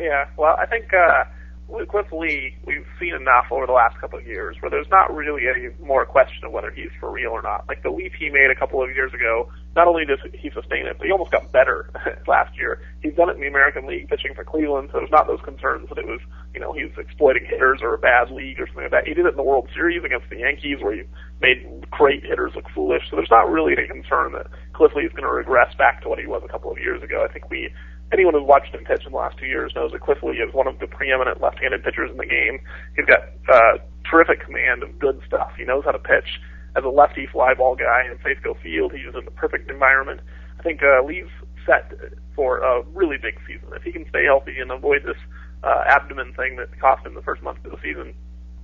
Yeah, 0.00 0.28
well, 0.36 0.56
I 0.58 0.66
think 0.66 0.92
uh, 0.92 1.24
with 1.72 1.88
Cliff 1.88 2.06
Lee, 2.12 2.54
we've 2.66 2.84
seen 3.00 3.14
enough 3.14 3.48
over 3.50 3.66
the 3.66 3.72
last 3.72 3.98
couple 3.98 4.18
of 4.18 4.26
years 4.26 4.56
where 4.60 4.70
there's 4.70 4.88
not 4.90 5.08
really 5.08 5.48
any 5.48 5.72
more 5.80 6.04
question 6.04 6.44
of 6.44 6.52
whether 6.52 6.70
he's 6.70 6.92
for 7.00 7.10
real 7.10 7.30
or 7.30 7.40
not. 7.40 7.64
Like 7.66 7.82
the 7.82 7.90
leap 7.90 8.12
he 8.12 8.28
made 8.28 8.50
a 8.52 8.54
couple 8.54 8.82
of 8.82 8.90
years 8.90 9.12
ago, 9.14 9.48
not 9.74 9.88
only 9.88 10.04
does 10.04 10.18
he 10.34 10.50
sustain 10.52 10.86
it, 10.86 10.98
but 10.98 11.06
he 11.06 11.12
almost 11.12 11.32
got 11.32 11.50
better 11.50 11.88
last 12.28 12.56
year. 12.58 12.80
He's 13.00 13.14
done 13.14 13.30
it 13.30 13.36
in 13.36 13.40
the 13.40 13.48
American 13.48 13.86
League 13.86 14.08
pitching 14.08 14.34
for 14.34 14.44
Cleveland, 14.44 14.90
so 14.92 14.98
there's 14.98 15.10
not 15.10 15.26
those 15.26 15.40
concerns 15.40 15.88
that 15.88 15.96
it 15.96 16.06
was, 16.06 16.20
you 16.52 16.60
know, 16.60 16.72
he 16.72 16.84
was 16.84 16.92
exploiting 16.98 17.46
hitters 17.48 17.80
or 17.80 17.94
a 17.94 17.98
bad 17.98 18.30
league 18.30 18.60
or 18.60 18.66
something 18.68 18.84
like 18.84 18.92
that. 18.92 19.08
He 19.08 19.14
did 19.14 19.24
it 19.24 19.32
in 19.32 19.40
the 19.40 19.42
World 19.42 19.68
Series 19.72 20.04
against 20.04 20.28
the 20.28 20.44
Yankees 20.44 20.84
where 20.84 20.92
he 20.92 21.02
made 21.40 21.88
great 21.90 22.22
hitters 22.22 22.52
look 22.54 22.68
foolish. 22.74 23.02
So 23.08 23.16
there's 23.16 23.32
not 23.32 23.48
really 23.48 23.72
any 23.72 23.88
concern 23.88 24.32
that 24.32 24.52
Cliff 24.76 24.92
Lee 24.94 25.08
is 25.08 25.12
going 25.12 25.24
to 25.24 25.32
regress 25.32 25.72
back 25.80 26.02
to 26.02 26.08
what 26.08 26.18
he 26.18 26.26
was 26.26 26.42
a 26.44 26.52
couple 26.52 26.70
of 26.70 26.78
years 26.78 27.02
ago. 27.02 27.24
I 27.24 27.32
think 27.32 27.48
we 27.48 27.72
anyone 28.12 28.34
who's 28.34 28.46
watched 28.46 28.74
him 28.74 28.84
pitch 28.84 29.04
in 29.06 29.12
the 29.12 29.18
last 29.18 29.38
two 29.38 29.46
years 29.46 29.72
knows 29.74 29.92
that 29.92 30.00
Cliff 30.00 30.22
Lee 30.22 30.36
is 30.36 30.52
one 30.52 30.66
of 30.66 30.78
the 30.78 30.86
preeminent 30.86 31.40
left-handed 31.40 31.82
pitchers 31.82 32.10
in 32.10 32.16
the 32.16 32.26
game. 32.26 32.60
He's 32.96 33.06
got 33.06 33.24
uh, 33.52 33.78
terrific 34.08 34.44
command 34.44 34.82
of 34.82 34.98
good 34.98 35.20
stuff. 35.26 35.52
He 35.56 35.64
knows 35.64 35.84
how 35.84 35.92
to 35.92 35.98
pitch. 35.98 36.40
As 36.76 36.84
a 36.84 36.88
lefty 36.88 37.26
fly 37.26 37.54
ball 37.54 37.76
guy 37.76 38.04
in 38.10 38.16
Safeco 38.18 38.60
Field, 38.62 38.92
he's 38.92 39.14
in 39.14 39.24
the 39.24 39.30
perfect 39.30 39.70
environment. 39.70 40.20
I 40.58 40.62
think 40.62 40.80
uh, 40.82 41.04
Lee's 41.04 41.26
set 41.66 41.92
for 42.34 42.58
a 42.58 42.82
really 42.94 43.16
big 43.18 43.38
season. 43.46 43.68
If 43.74 43.82
he 43.82 43.92
can 43.92 44.08
stay 44.08 44.24
healthy 44.24 44.58
and 44.58 44.70
avoid 44.70 45.04
this 45.04 45.20
uh, 45.62 45.84
abdomen 45.86 46.32
thing 46.34 46.56
that 46.56 46.78
cost 46.80 47.04
him 47.06 47.14
the 47.14 47.22
first 47.22 47.42
month 47.42 47.58
of 47.64 47.72
the 47.72 47.78
season, 47.82 48.14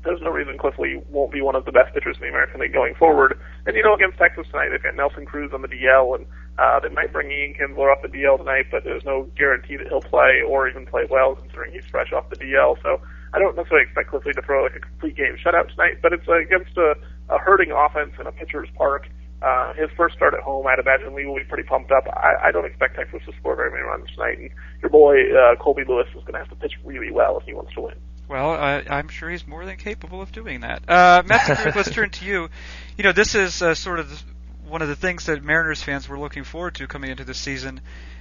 there's 0.05 0.21
no 0.23 0.31
reason 0.31 0.57
Cliff 0.59 0.79
Lee 0.79 1.03
won't 1.11 1.33
be 1.33 1.43
one 1.43 1.57
of 1.57 1.65
the 1.65 1.73
best 1.73 1.93
pitchers 1.93 2.17
in 2.17 2.23
the 2.23 2.29
American 2.29 2.61
League 2.61 2.73
going 2.73 2.95
forward. 2.95 3.39
And 3.67 3.75
you 3.77 3.83
know, 3.83 3.95
against 3.95 4.19
Texas 4.19 4.47
tonight, 4.51 4.71
they've 4.71 4.83
got 4.83 4.95
Nelson 4.95 5.27
Cruz 5.27 5.51
on 5.53 5.63
the 5.63 5.69
DL, 5.69 6.15
and 6.15 6.27
uh, 6.59 6.79
they 6.81 6.89
might 6.89 7.13
bring 7.13 7.31
Ian 7.31 7.55
Kinsler 7.55 7.91
off 7.91 8.03
the 8.03 8.09
DL 8.09 8.39
tonight, 8.39 8.67
but 8.71 8.85
there's 8.85 9.05
no 9.05 9.29
guarantee 9.37 9.77
that 9.77 9.89
he'll 9.89 10.01
play 10.01 10.43
or 10.47 10.69
even 10.69 10.87
play 10.87 11.03
well, 11.11 11.35
considering 11.35 11.73
he's 11.73 11.85
fresh 11.91 12.13
off 12.13 12.31
the 12.31 12.37
DL. 12.37 12.81
So 12.83 13.01
I 13.35 13.39
don't 13.39 13.57
necessarily 13.57 13.85
expect 13.85 14.11
Cliff 14.11 14.25
Lee 14.25 14.33
to 14.33 14.43
throw 14.43 14.63
like 14.63 14.77
a 14.77 14.81
complete 14.81 15.17
game 15.17 15.37
shutout 15.37 15.69
tonight, 15.71 15.99
but 16.01 16.13
it's 16.13 16.27
uh, 16.29 16.39
against 16.39 16.77
a, 16.79 16.95
a 17.29 17.39
hurting 17.39 17.73
offense 17.73 18.15
in 18.21 18.27
a 18.27 18.33
pitcher's 18.33 18.69
park. 18.77 19.09
Uh, 19.43 19.73
his 19.75 19.91
first 19.97 20.17
start 20.17 20.35
at 20.35 20.41
home, 20.41 20.67
I'd 20.67 20.81
imagine 20.81 21.15
Lee 21.15 21.27
will 21.27 21.37
be 21.37 21.45
pretty 21.45 21.63
pumped 21.63 21.93
up. 21.93 22.07
I, 22.11 22.49
I 22.49 22.51
don't 22.51 22.67
expect 22.67 22.97
Texas 22.97 23.23
to 23.27 23.33
score 23.39 23.55
very 23.55 23.71
many 23.71 23.83
runs 23.83 24.11
tonight, 24.15 24.39
and 24.39 24.51
your 24.83 24.91
boy 24.91 25.15
uh, 25.31 25.55
Colby 25.63 25.85
Lewis 25.87 26.09
is 26.11 26.23
going 26.23 26.35
to 26.35 26.39
have 26.41 26.51
to 26.51 26.57
pitch 26.57 26.75
really 26.85 27.13
well 27.13 27.39
if 27.39 27.45
he 27.45 27.55
wants 27.55 27.73
to 27.75 27.83
win. 27.83 27.95
Well, 28.29 28.53
uh, 28.53 28.83
I'm 28.91 29.09
sure 29.09 29.31
he's 29.31 29.47
more 29.47 29.65
than 29.65 29.77
capable 29.77 30.21
of 30.21 30.33
doing 30.33 30.61
that. 30.61 30.89
Uh, 30.89 31.23
Matthew 31.27 31.55
Cruz, 31.55 31.75
let's 31.75 31.91
turn 31.91 32.11
to 32.11 32.25
you. 32.25 32.49
You 32.97 33.05
know, 33.05 33.13
this 33.13 33.35
is 33.35 33.63
uh, 33.63 33.75
sort 33.75 34.01
of 34.01 34.23
one 34.67 34.83
of 34.83 34.89
the 34.89 34.97
things 34.97 35.27
that 35.27 35.43
Mariners 35.43 35.83
fans 35.83 36.09
were 36.09 36.19
looking 36.19 36.45
forward 36.45 36.75
to 36.75 36.87
coming 36.87 37.11
into 37.11 37.25
this 37.25 37.39
season, 37.39 37.81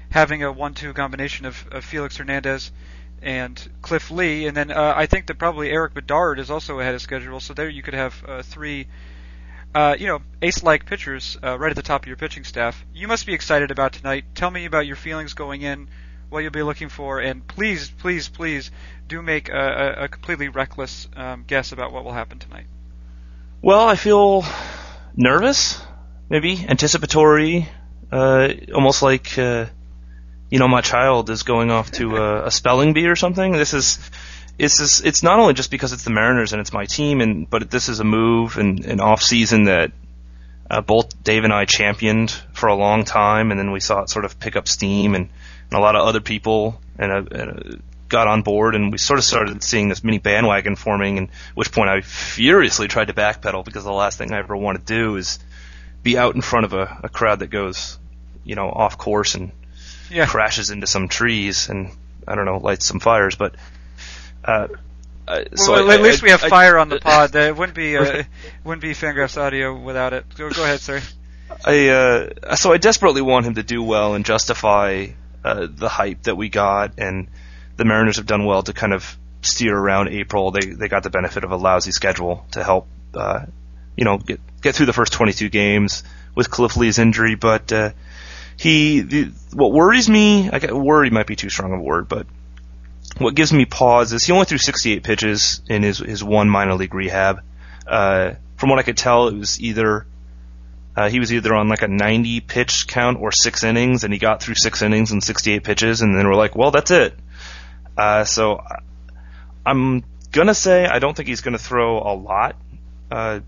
having 0.10 0.44
a 0.44 0.52
one-two 0.52 0.94
combination 0.94 1.46
of, 1.46 1.68
of 1.72 1.84
Felix 1.84 2.16
Hernandez 2.16 2.72
and 3.22 3.70
Cliff 3.82 4.10
Lee, 4.12 4.48
and 4.48 4.56
then 4.56 4.72
uh, 4.72 4.94
I 4.96 5.08
think 5.08 5.28
that 5.28 5.38
probably 5.38 5.72
Erik 5.72 5.94
Bedard 5.94 6.40
is 6.40 6.50
also 6.50 6.80
ahead 6.80 6.96
of 6.96 7.02
schedule. 7.02 7.40
So 7.40 7.54
there 7.54 7.68
you 7.68 7.82
could 7.82 7.96
have 7.96 8.24
uh, 8.26 8.44
three, 8.44 8.88
uh, 9.76 9.96
you 10.00 10.08
know, 10.08 10.22
ace-like 10.42 10.86
pitchers 10.86 11.38
uh, 11.44 11.58
right 11.58 11.72
at 11.72 11.76
the 11.76 11.82
top 11.82 12.04
of 12.04 12.08
your 12.08 12.16
pitching 12.16 12.44
staff. 12.44 12.86
You 12.94 13.08
must 13.08 13.26
be 13.26 13.34
excited 13.34 13.72
about 13.72 13.94
tonight. 13.94 14.24
Tell 14.36 14.52
me 14.52 14.66
about 14.66 14.86
your 14.86 14.96
feelings 14.96 15.34
going 15.34 15.64
in, 15.64 15.90
what 16.30 16.40
you'll 16.40 16.52
be 16.52 16.64
looking 16.64 16.90
for, 16.90 17.20
and 17.20 17.46
please, 17.48 17.90
please, 17.90 18.28
please 18.28 18.72
do 19.08 19.22
make 19.22 19.50
a, 19.50 19.96
a, 20.00 20.08
completely 20.08 20.50
reckless 20.50 21.08
um, 21.16 21.46
guess 21.48 21.72
about 21.72 21.94
what 21.94 22.04
will 22.04 22.12
happen 22.12 22.40
tonight. 22.40 22.66
Well, 23.62 23.88
I 23.88 23.96
feel 23.96 24.44
nervous, 25.16 25.82
maybe 26.30 26.66
anticipatory, 26.68 27.70
uh, 28.12 28.50
almost 28.74 29.02
like 29.02 29.38
uh, 29.38 29.66
you 30.50 30.60
know 30.60 30.68
my 30.68 30.82
child 30.82 31.30
is 31.30 31.44
going 31.44 31.72
off 31.72 31.92
to 31.92 32.18
a, 32.18 32.46
a 32.48 32.52
spelling 32.52 32.94
bee 32.94 33.08
or 33.08 33.16
something. 33.16 33.54
This 33.54 33.74
is 33.74 34.00
it's 34.60 34.80
just, 34.80 35.06
it's 35.06 35.24
not 35.24 35.40
only 35.40 35.54
just 35.54 35.72
because 35.72 35.94
it's 35.94 36.04
the 36.04 36.10
Mariners 36.10 36.52
and 36.52 36.60
it's 36.60 36.74
my 36.74 36.86
team, 36.86 37.22
and 37.22 37.50
but 37.50 37.70
this 37.70 37.90
is 37.90 38.00
a 38.00 38.04
move 38.04 38.58
and 38.58 38.86
an 38.86 39.00
off 39.00 39.22
season 39.22 39.66
that 39.66 39.92
uh, 40.70 40.82
both 40.82 41.24
Dave 41.24 41.44
and 41.44 41.54
I 41.54 41.66
championed 41.66 42.32
for 42.54 42.68
a 42.68 42.76
long 42.76 43.04
time, 43.06 43.52
and 43.52 43.60
then 43.60 43.72
we 43.72 43.80
saw 43.80 44.02
it 44.02 44.10
sort 44.10 44.26
of 44.26 44.40
pick 44.40 44.56
up 44.56 44.68
steam, 44.68 45.16
and, 45.16 45.30
and 45.70 45.78
a 45.78 45.82
lot 45.82 45.96
of 45.96 46.06
other 46.08 46.20
people 46.22 46.80
and, 46.98 47.12
uh, 47.12 47.24
and 47.32 47.74
uh, 47.76 47.78
got 48.10 48.28
on 48.28 48.42
board, 48.42 48.76
and 48.76 48.92
we 48.92 48.98
sort 48.98 49.20
of 49.20 49.26
started 49.26 49.62
seeing 49.64 49.90
this 49.90 50.04
mini 50.04 50.18
bandwagon 50.18 50.76
forming. 50.76 51.18
And 51.18 51.30
which 51.56 51.72
point 51.72 51.90
I 51.90 52.02
furiously 52.02 52.88
tried 52.88 53.08
to 53.08 53.14
backpedal 53.14 53.66
because 53.66 53.84
the 53.84 53.92
last 53.92 54.18
thing 54.18 54.32
I 54.32 54.40
ever 54.40 54.56
want 54.56 54.78
to 54.80 54.94
do 54.94 55.16
is 55.18 55.40
be 56.04 56.18
out 56.18 56.36
in 56.36 56.42
front 56.42 56.66
of 56.66 56.74
a, 56.74 57.00
a 57.04 57.10
crowd 57.10 57.40
that 57.40 57.48
goes, 57.48 57.98
you 58.46 58.56
know, 58.56 58.70
off 58.70 58.98
course 58.98 59.36
and 59.36 59.52
Yeah. 60.10 60.26
crashes 60.26 60.70
into 60.70 60.88
some 60.88 61.10
trees 61.10 61.68
and 61.70 61.92
I 62.26 62.36
don't 62.36 62.46
know, 62.46 62.58
lights 62.58 62.86
some 62.86 63.00
fires. 63.02 63.36
But 63.36 63.56
uh, 64.46 64.68
uh, 65.28 65.44
so 65.56 65.74
well, 65.74 65.90
I- 65.92 65.96
at 65.96 66.02
least 66.02 66.24
I- 66.24 66.26
we 66.26 66.30
have 66.32 66.44
I- 66.44 66.50
fire 66.50 66.78
on 66.78 66.90
the 66.90 67.00
pod. 67.00 67.36
It 67.36 67.56
wouldn't 67.56 67.76
be 67.76 67.98
uh, 67.98 68.24
wouldn't 68.64 68.82
be 68.82 68.92
Fangraphs 68.94 69.38
audio 69.42 69.76
without 69.78 70.14
it. 70.14 70.26
Go, 70.36 70.50
go 70.50 70.64
ahead, 70.64 70.80
sir. 70.82 71.02
I 71.66 71.88
uh, 71.90 72.56
so 72.56 72.74
I 72.74 72.78
desperately 72.78 73.22
want 73.22 73.46
him 73.46 73.56
to 73.56 73.64
do 73.64 73.82
well 73.82 74.16
and 74.16 74.26
justify 74.26 75.08
uh, 75.44 75.68
the 75.70 75.90
hype 75.90 76.24
that 76.24 76.36
we 76.36 76.50
got, 76.50 76.94
and 76.98 77.28
the 77.78 77.86
Mariners 77.86 78.18
have 78.18 78.26
done 78.26 78.46
well 78.46 78.64
to 78.64 78.74
kind 78.74 78.94
of 78.94 79.18
steer 79.42 79.76
around 79.78 80.10
April. 80.10 80.52
They 80.52 80.66
they 80.68 80.88
got 80.88 81.04
the 81.04 81.10
benefit 81.10 81.44
of 81.44 81.52
a 81.52 81.56
lousy 81.56 81.92
schedule 81.92 82.46
to 82.52 82.64
help, 82.64 82.88
uh, 83.14 83.46
you 83.96 84.04
know, 84.04 84.18
get 84.18 84.40
get 84.62 84.76
through 84.76 84.88
the 84.88 84.94
first 84.94 85.14
22 85.14 85.50
games 85.50 86.04
with 86.36 86.50
Cliff 86.52 86.76
Lee's 86.76 87.00
injury. 87.00 87.36
But 87.36 87.72
uh, 87.72 87.92
he, 88.58 89.02
the, 89.02 89.32
what 89.54 89.72
worries 89.72 90.10
me, 90.10 90.50
I 90.50 90.60
get, 90.60 90.76
worry 90.76 91.10
might 91.12 91.28
be 91.28 91.36
too 91.36 91.50
strong 91.50 91.74
of 91.74 91.80
a 91.80 91.84
word, 91.84 92.10
but 92.10 92.28
what 93.20 93.36
gives 93.36 93.52
me 93.54 93.66
pause 93.66 94.14
is 94.14 94.24
he 94.24 94.32
only 94.32 94.46
threw 94.46 94.58
68 94.58 95.04
pitches 95.04 95.62
in 95.68 95.84
his 95.84 96.00
his 96.00 96.24
one 96.24 96.50
minor 96.50 96.76
league 96.76 96.94
rehab. 96.94 97.42
Uh, 97.86 98.34
from 98.58 98.70
what 98.70 98.80
I 98.80 98.84
could 98.84 98.98
tell, 98.98 99.28
it 99.28 99.36
was 99.38 99.60
either 99.62 100.06
uh, 100.96 101.10
he 101.10 101.20
was 101.20 101.32
either 101.32 101.54
on 101.54 101.70
like 101.70 101.84
a 101.84 101.88
90 101.88 102.42
pitch 102.42 102.88
count 102.88 103.20
or 103.22 103.32
six 103.32 103.64
innings, 103.64 104.04
and 104.04 104.12
he 104.12 104.20
got 104.20 104.42
through 104.42 104.56
six 104.56 104.82
innings 104.82 105.12
and 105.12 105.24
68 105.24 105.64
pitches, 105.64 106.02
and 106.02 106.18
then 106.18 106.28
we're 106.28 106.36
like, 106.36 106.56
well, 106.56 106.72
that's 106.72 106.92
it. 106.92 107.14
Uh, 107.96 108.24
so 108.24 108.58
I- 108.58 108.80
I'm 109.66 110.04
gonna 110.32 110.54
say 110.56 110.86
I 110.86 111.00
don't 111.00 111.16
think 111.16 111.28
he's 111.28 111.42
gonna 111.42 111.58
throw 111.58 112.00
a 112.00 112.16
lot 112.16 112.56
uh, 113.12 113.42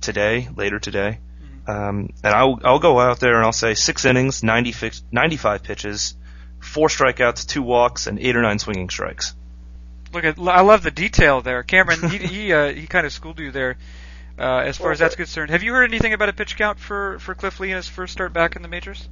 today, 0.00 0.48
later 0.54 0.78
today, 0.78 1.18
um, 1.66 2.10
and 2.22 2.34
I'll 2.34 2.60
I'll 2.64 2.78
go 2.78 3.00
out 3.00 3.20
there 3.20 3.36
and 3.36 3.44
I'll 3.44 3.52
say 3.52 3.74
six 3.74 4.04
innings, 4.04 4.42
90 4.42 4.74
95 5.10 5.62
pitches, 5.62 6.14
four 6.60 6.88
strikeouts, 6.88 7.46
two 7.46 7.62
walks, 7.62 8.06
and 8.06 8.18
eight 8.18 8.36
or 8.36 8.42
nine 8.42 8.58
swinging 8.58 8.88
strikes. 8.90 9.34
Look 10.12 10.24
at 10.24 10.38
I 10.38 10.60
love 10.60 10.82
the 10.82 10.90
detail 10.90 11.42
there, 11.42 11.62
Cameron. 11.62 12.08
He 12.10 12.18
he 12.18 12.52
uh, 12.52 12.72
he 12.72 12.86
kind 12.86 13.06
of 13.06 13.12
schooled 13.12 13.38
you 13.38 13.50
there. 13.50 13.76
Uh, 14.38 14.58
as 14.58 14.76
far 14.76 14.92
as 14.92 14.98
that's 14.98 15.16
concerned, 15.16 15.50
have 15.50 15.62
you 15.62 15.72
heard 15.72 15.90
anything 15.90 16.12
about 16.12 16.28
a 16.28 16.32
pitch 16.32 16.56
count 16.56 16.78
for 16.78 17.18
for 17.18 17.34
Cliff 17.34 17.58
Lee 17.58 17.70
in 17.70 17.76
his 17.76 17.88
first 17.88 18.12
start 18.12 18.32
back 18.32 18.54
in 18.54 18.62
the 18.62 18.68
majors? 18.68 19.08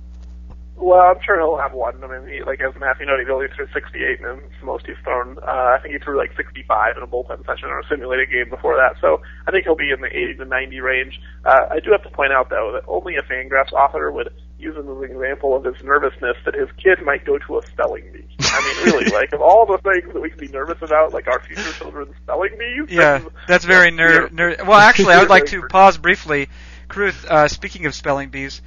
Well, 0.77 1.01
I'm 1.01 1.23
sure 1.25 1.39
he'll 1.39 1.57
have 1.57 1.73
one. 1.73 2.03
I 2.03 2.07
mean, 2.19 2.29
he, 2.29 2.43
like 2.43 2.61
as 2.61 2.75
Matthew 2.79 3.07
noted, 3.07 3.27
he 3.27 3.33
only 3.33 3.47
threw 3.55 3.67
68, 3.73 4.21
and 4.21 4.41
it's 4.43 4.61
the 4.61 4.67
most 4.67 4.87
he's 4.87 4.97
thrown. 5.05 5.39
Uh, 5.39 5.77
I 5.77 5.79
think 5.81 5.95
he 5.95 5.99
threw 6.01 6.19
like 6.19 6.33
65 6.37 6.97
in 6.97 7.03
a 7.03 7.07
bullpen 7.07 7.47
session 7.47 7.69
or 7.69 7.79
a 7.81 7.87
simulated 7.89 8.31
game 8.31 8.51
before 8.51 8.77
that. 8.77 9.01
So 9.01 9.23
I 9.47 9.51
think 9.53 9.65
he'll 9.65 9.77
be 9.77 9.91
in 9.93 10.01
the 10.01 10.09
80 10.09 10.35
to 10.39 10.45
90 10.45 10.81
range. 10.81 11.21
Uh, 11.45 11.67
I 11.71 11.81
do 11.81 11.93
have 11.93 12.03
to 12.03 12.11
point 12.11 12.33
out 12.33 12.51
though 12.51 12.73
that 12.75 12.83
only 12.89 13.15
a 13.17 13.23
Fangraphs 13.23 13.73
author 13.73 14.11
would 14.11 14.31
use 14.59 14.75
him 14.77 14.89
as 14.91 14.97
an 14.99 15.05
example 15.05 15.55
of 15.55 15.65
his 15.65 15.77
nervousness 15.85 16.37
that 16.45 16.55
his 16.55 16.69
kid 16.83 16.99
might 17.05 17.25
go 17.25 17.39
to 17.39 17.59
a 17.59 17.67
spelling 17.67 18.05
bee. 18.13 18.27
I 18.41 18.61
mean, 18.85 18.93
really, 18.95 19.11
like 19.13 19.33
of 19.33 19.41
all 19.43 19.67
the 19.67 19.79
things 19.79 20.13
that 20.13 20.21
we 20.21 20.29
can 20.31 20.39
be 20.41 20.49
nervous 20.49 20.79
about, 20.83 21.13
like 21.13 21.29
our 21.29 21.41
future 21.41 21.73
children's 21.73 22.15
spelling 22.23 22.57
bees. 22.59 22.89
Yeah, 22.91 23.19
this 23.19 23.27
is- 23.29 23.33
that's 23.47 23.65
very 23.65 23.91
yeah. 23.91 23.97
ner- 23.97 24.29
ner- 24.31 24.57
Well, 24.65 24.79
actually, 24.79 25.15
I 25.15 25.21
would 25.21 25.31
like 25.31 25.47
to 25.55 25.63
pause 25.69 25.99
briefly. 25.99 26.49
Carruth, 26.89 27.25
uh, 27.25 27.49
speaking 27.49 27.87
of 27.87 27.95
spelling 27.95 28.29
bees, 28.29 28.61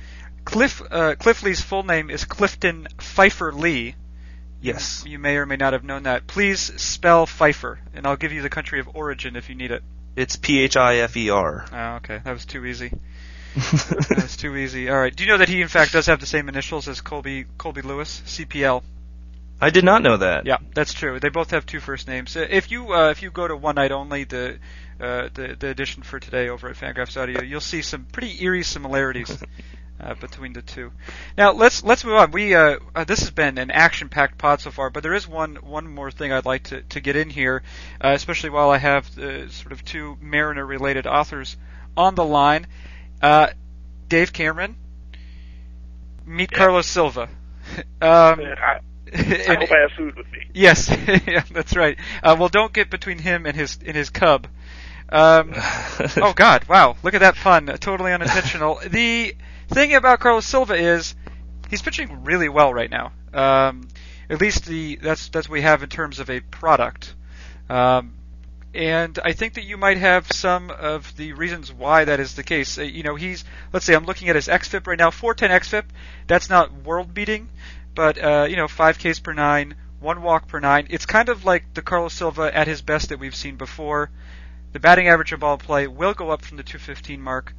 Cliff 0.48 0.82
uh, 0.90 1.16
Cliff 1.16 1.44
Lee's 1.44 1.60
full 1.60 1.84
name 1.84 2.10
is 2.10 2.24
Clifton 2.24 2.88
Phifer 2.98 3.54
Lee. 3.54 3.96
Yes. 4.62 5.04
You 5.06 5.20
may 5.20 5.36
or 5.36 5.46
may 5.46 5.58
not 5.58 5.74
have 5.74 5.84
known 5.84 6.04
that. 6.04 6.26
Please 6.26 6.60
spell 6.82 7.28
Phifer, 7.28 7.80
and 7.94 8.08
I'll 8.08 8.16
give 8.16 8.32
you 8.32 8.42
the 8.42 8.50
country 8.50 8.80
of 8.80 8.88
origin 8.96 9.36
if 9.36 9.50
you 9.50 9.56
need 9.56 9.72
it. 9.72 9.84
It's 10.16 10.38
P 10.38 10.60
H 10.62 10.78
I 10.78 10.96
F 11.00 11.18
E 11.18 11.30
R. 11.30 11.66
Oh, 11.72 11.96
okay. 11.98 12.22
That 12.24 12.32
was 12.32 12.46
too 12.46 12.66
easy. 12.66 12.94
that 13.56 14.20
was 14.22 14.38
too 14.38 14.56
easy. 14.56 14.90
All 14.90 14.98
right. 14.98 15.14
Do 15.14 15.26
you 15.26 15.30
know 15.30 15.38
that 15.38 15.50
he, 15.50 15.62
in 15.62 15.68
fact, 15.68 15.92
does 15.92 16.06
have 16.06 16.22
the 16.22 16.26
same 16.26 16.48
initials 16.48 16.88
as 16.88 17.02
Colby 17.02 17.46
Colby 17.58 17.82
Lewis, 17.82 18.22
CPL? 18.26 18.84
I 19.60 19.70
did 19.70 19.84
not 19.84 20.02
know 20.02 20.16
that. 20.16 20.46
Yeah, 20.46 20.58
that's 20.74 20.94
true. 20.94 21.20
They 21.20 21.30
both 21.30 21.52
have 21.52 21.66
two 21.66 21.82
first 21.82 22.08
names. 22.08 22.38
Uh, 22.38 22.48
If 22.50 22.72
you 22.72 22.94
uh, 22.94 23.10
if 23.10 23.22
you 23.22 23.32
go 23.32 23.50
to 23.50 23.56
One 23.58 23.76
Night 23.76 23.92
Only, 23.92 24.24
the 24.24 24.60
uh, 25.00 25.28
the 25.34 25.58
the 25.60 25.68
edition 25.68 26.04
for 26.04 26.22
today 26.22 26.48
over 26.48 26.70
at 26.70 26.78
Fangraphs 26.78 27.22
Audio, 27.22 27.42
you'll 27.42 27.60
see 27.60 27.82
some 27.82 28.06
pretty 28.06 28.42
eerie 28.42 28.64
similarities 28.64 29.44
uh, 30.00 30.14
between 30.16 30.54
the 30.54 30.62
two. 30.62 30.92
Now 31.38 31.52
let's 31.52 31.84
let's 31.84 32.04
move 32.06 32.16
on. 32.16 32.32
We 32.32 32.54
uh, 32.56 32.78
uh, 32.96 33.04
this 33.04 33.20
has 33.22 33.32
been 33.32 33.58
an 33.58 33.72
action-packed 33.72 34.38
pod 34.38 34.62
so 34.62 34.72
far, 34.72 34.90
but 34.90 35.04
there 35.04 35.14
is 35.14 35.28
one 35.28 35.56
one 35.56 35.88
more 35.88 36.12
thing 36.12 36.32
I'd 36.32 36.46
like 36.46 36.64
to 36.64 36.82
to 36.82 37.00
get 37.00 37.16
in 37.16 37.30
here, 37.30 37.64
uh, 38.04 38.10
especially 38.10 38.50
while 38.50 38.70
I 38.70 38.78
have 38.78 39.18
uh, 39.18 39.50
sort 39.50 39.72
of 39.72 39.84
two 39.84 40.18
Mariner-related 40.22 41.08
authors 41.08 41.58
on 41.96 42.16
the 42.16 42.26
line. 42.26 42.68
Uh, 43.22 43.48
Dave 44.08 44.32
Cameron, 44.34 44.76
meet 46.26 46.52
Yeah. 46.52 46.58
Carlos 46.58 46.88
Silva. 46.88 47.24
um, 47.78 47.80
I, 48.02 48.34
I 48.42 48.80
and- 49.14 49.60
hope 49.60 49.72
I 49.72 49.80
have 49.82 49.92
food 49.98 50.16
with 50.16 50.32
me. 50.32 50.40
Yes, 50.54 50.90
yeah, 51.28 51.44
that's 51.52 51.76
right. 51.76 51.98
Uh, 52.24 52.36
well, 52.40 52.50
don't 52.50 52.74
get 52.74 52.90
between 52.90 53.20
him 53.20 53.46
and 53.46 53.56
his 53.56 53.78
and 53.86 53.96
his 53.96 54.10
cub. 54.10 54.48
Um, 55.10 55.54
oh 56.18 56.34
God! 56.36 56.68
Wow, 56.68 56.98
look 57.04 57.14
at 57.14 57.20
that 57.22 57.36
pun. 57.36 57.68
Totally 57.80 58.12
unintentional. 58.12 58.80
the 58.86 59.36
thing 59.68 59.94
about 59.94 60.20
Carlos 60.20 60.46
Silva 60.46 60.76
is 60.76 61.16
he's 61.70 61.82
pitching 61.82 62.24
really 62.24 62.50
well 62.50 62.74
right 62.74 62.90
now. 62.90 63.12
Um, 63.34 63.88
at 64.30 64.42
least 64.42 64.66
the 64.66 64.98
that's 64.98 65.30
that's 65.30 65.48
what 65.48 65.54
we 65.54 65.62
have 65.62 65.84
in 65.84 65.90
terms 65.90 66.20
of 66.20 66.30
a 66.30 66.40
product. 66.40 67.14
Um, 67.70 68.14
and 68.74 69.18
I 69.24 69.34
think 69.34 69.56
that 69.56 69.64
you 69.64 69.78
might 69.78 69.98
have 69.98 70.32
some 70.32 70.70
of 70.70 71.16
the 71.18 71.34
reasons 71.34 71.74
why 71.74 72.06
that 72.06 72.20
is 72.20 72.36
the 72.36 72.44
case. 72.44 72.78
Uh, 72.78 72.84
you 72.84 73.04
know, 73.04 73.16
he's 73.16 73.44
let's 73.74 73.86
say 73.86 73.94
I'm 73.94 74.06
looking 74.06 74.30
at 74.30 74.36
his 74.36 74.48
xFIP 74.48 74.86
right 74.88 75.00
now, 75.00 75.12
410 75.12 75.62
xFIP. 75.62 75.86
That's 76.28 76.50
not 76.50 76.84
world 76.84 77.14
beating, 77.14 77.50
but 77.96 78.18
uh, 78.18 78.46
you 78.50 78.56
know, 78.56 78.68
5 78.68 79.00
Ks 79.00 79.20
per 79.20 79.34
nine, 79.34 79.76
one 80.00 80.22
walk 80.22 80.48
per 80.48 80.60
nine. 80.60 80.88
It's 80.90 81.06
kind 81.06 81.30
of 81.30 81.46
like 81.46 81.74
the 81.74 81.82
Carlos 81.82 82.14
Silva 82.14 82.56
at 82.56 82.68
his 82.68 82.82
best 82.82 83.10
that 83.10 83.20
we've 83.20 83.36
seen 83.36 83.56
before. 83.56 84.12
The 84.74 84.80
batting 84.80 85.08
average 85.08 85.32
of 85.32 85.40
ball 85.40 85.58
play 85.58 85.88
will 85.88 86.14
go 86.14 86.30
up 86.30 86.44
from 86.44 86.58
the 86.58 86.64
215 86.64 87.22
mark. 87.22 87.56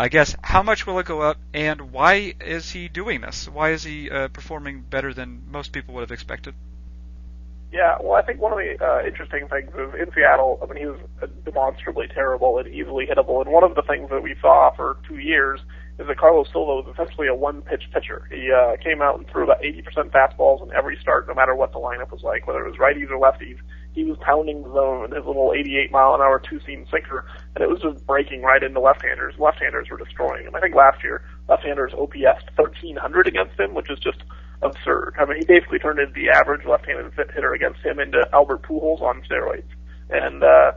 I 0.00 0.08
guess 0.08 0.34
how 0.40 0.62
much 0.62 0.86
will 0.86 0.98
it 0.98 1.04
go 1.04 1.20
up, 1.20 1.36
and 1.52 1.92
why 1.92 2.32
is 2.40 2.70
he 2.70 2.88
doing 2.88 3.20
this? 3.20 3.46
Why 3.46 3.72
is 3.72 3.82
he 3.84 4.08
uh, 4.08 4.28
performing 4.28 4.80
better 4.80 5.12
than 5.12 5.42
most 5.50 5.72
people 5.72 5.92
would 5.92 6.00
have 6.00 6.10
expected? 6.10 6.54
Yeah, 7.70 7.98
well, 8.00 8.14
I 8.14 8.22
think 8.22 8.40
one 8.40 8.50
of 8.50 8.58
the 8.58 8.82
uh, 8.82 9.06
interesting 9.06 9.46
things 9.48 9.68
is 9.68 10.00
in 10.00 10.10
Seattle, 10.14 10.58
I 10.62 10.72
mean, 10.72 10.78
he 10.78 10.86
was 10.86 11.00
demonstrably 11.44 12.08
terrible 12.08 12.56
and 12.56 12.66
easily 12.68 13.04
hittable. 13.04 13.42
And 13.42 13.52
one 13.52 13.62
of 13.62 13.74
the 13.74 13.82
things 13.82 14.08
that 14.08 14.22
we 14.22 14.34
saw 14.40 14.74
for 14.74 14.96
two 15.06 15.18
years 15.18 15.60
is 15.98 16.06
that 16.06 16.16
Carlos 16.16 16.48
Silva 16.50 16.76
was 16.76 16.94
essentially 16.94 17.28
a 17.28 17.34
one-pitch 17.34 17.84
pitcher. 17.92 18.26
He 18.32 18.50
uh, 18.50 18.78
came 18.82 19.02
out 19.02 19.18
and 19.18 19.28
threw 19.28 19.44
about 19.44 19.60
80% 19.60 19.84
fastballs 20.12 20.62
in 20.62 20.72
every 20.72 20.96
start, 20.96 21.28
no 21.28 21.34
matter 21.34 21.54
what 21.54 21.72
the 21.72 21.78
lineup 21.78 22.10
was 22.10 22.22
like, 22.22 22.46
whether 22.46 22.64
it 22.64 22.70
was 22.70 22.80
righties 22.80 23.10
or 23.10 23.20
lefties. 23.20 23.58
He 23.92 24.04
was 24.04 24.16
pounding 24.20 24.62
the 24.62 24.70
zone 24.70 25.02
with 25.02 25.12
his 25.12 25.26
little 25.26 25.52
88 25.52 25.90
mile 25.90 26.14
an 26.14 26.20
hour 26.20 26.40
two-seam 26.48 26.86
sinker, 26.90 27.26
and 27.54 27.64
it 27.64 27.68
was 27.68 27.82
just 27.82 28.06
breaking 28.06 28.42
right 28.42 28.62
into 28.62 28.78
left-handers. 28.80 29.34
Left-handers 29.38 29.88
were 29.90 29.98
destroying 29.98 30.46
him. 30.46 30.54
I 30.54 30.60
think 30.60 30.74
last 30.76 31.02
year, 31.02 31.24
left-handers 31.48 31.92
OPS 31.94 32.44
1300 32.54 33.26
against 33.26 33.58
him, 33.58 33.74
which 33.74 33.90
is 33.90 33.98
just 33.98 34.22
absurd. 34.62 35.16
I 35.18 35.24
mean, 35.24 35.38
he 35.38 35.44
basically 35.44 35.78
turned 35.80 35.98
into 35.98 36.12
the 36.14 36.30
average 36.30 36.64
left-handed 36.64 37.12
hitter 37.34 37.52
against 37.52 37.80
him 37.80 37.98
into 37.98 38.22
Albert 38.32 38.62
Pujols 38.62 39.00
on 39.02 39.22
steroids. 39.22 39.66
And, 40.10 40.42
uh, 40.44 40.72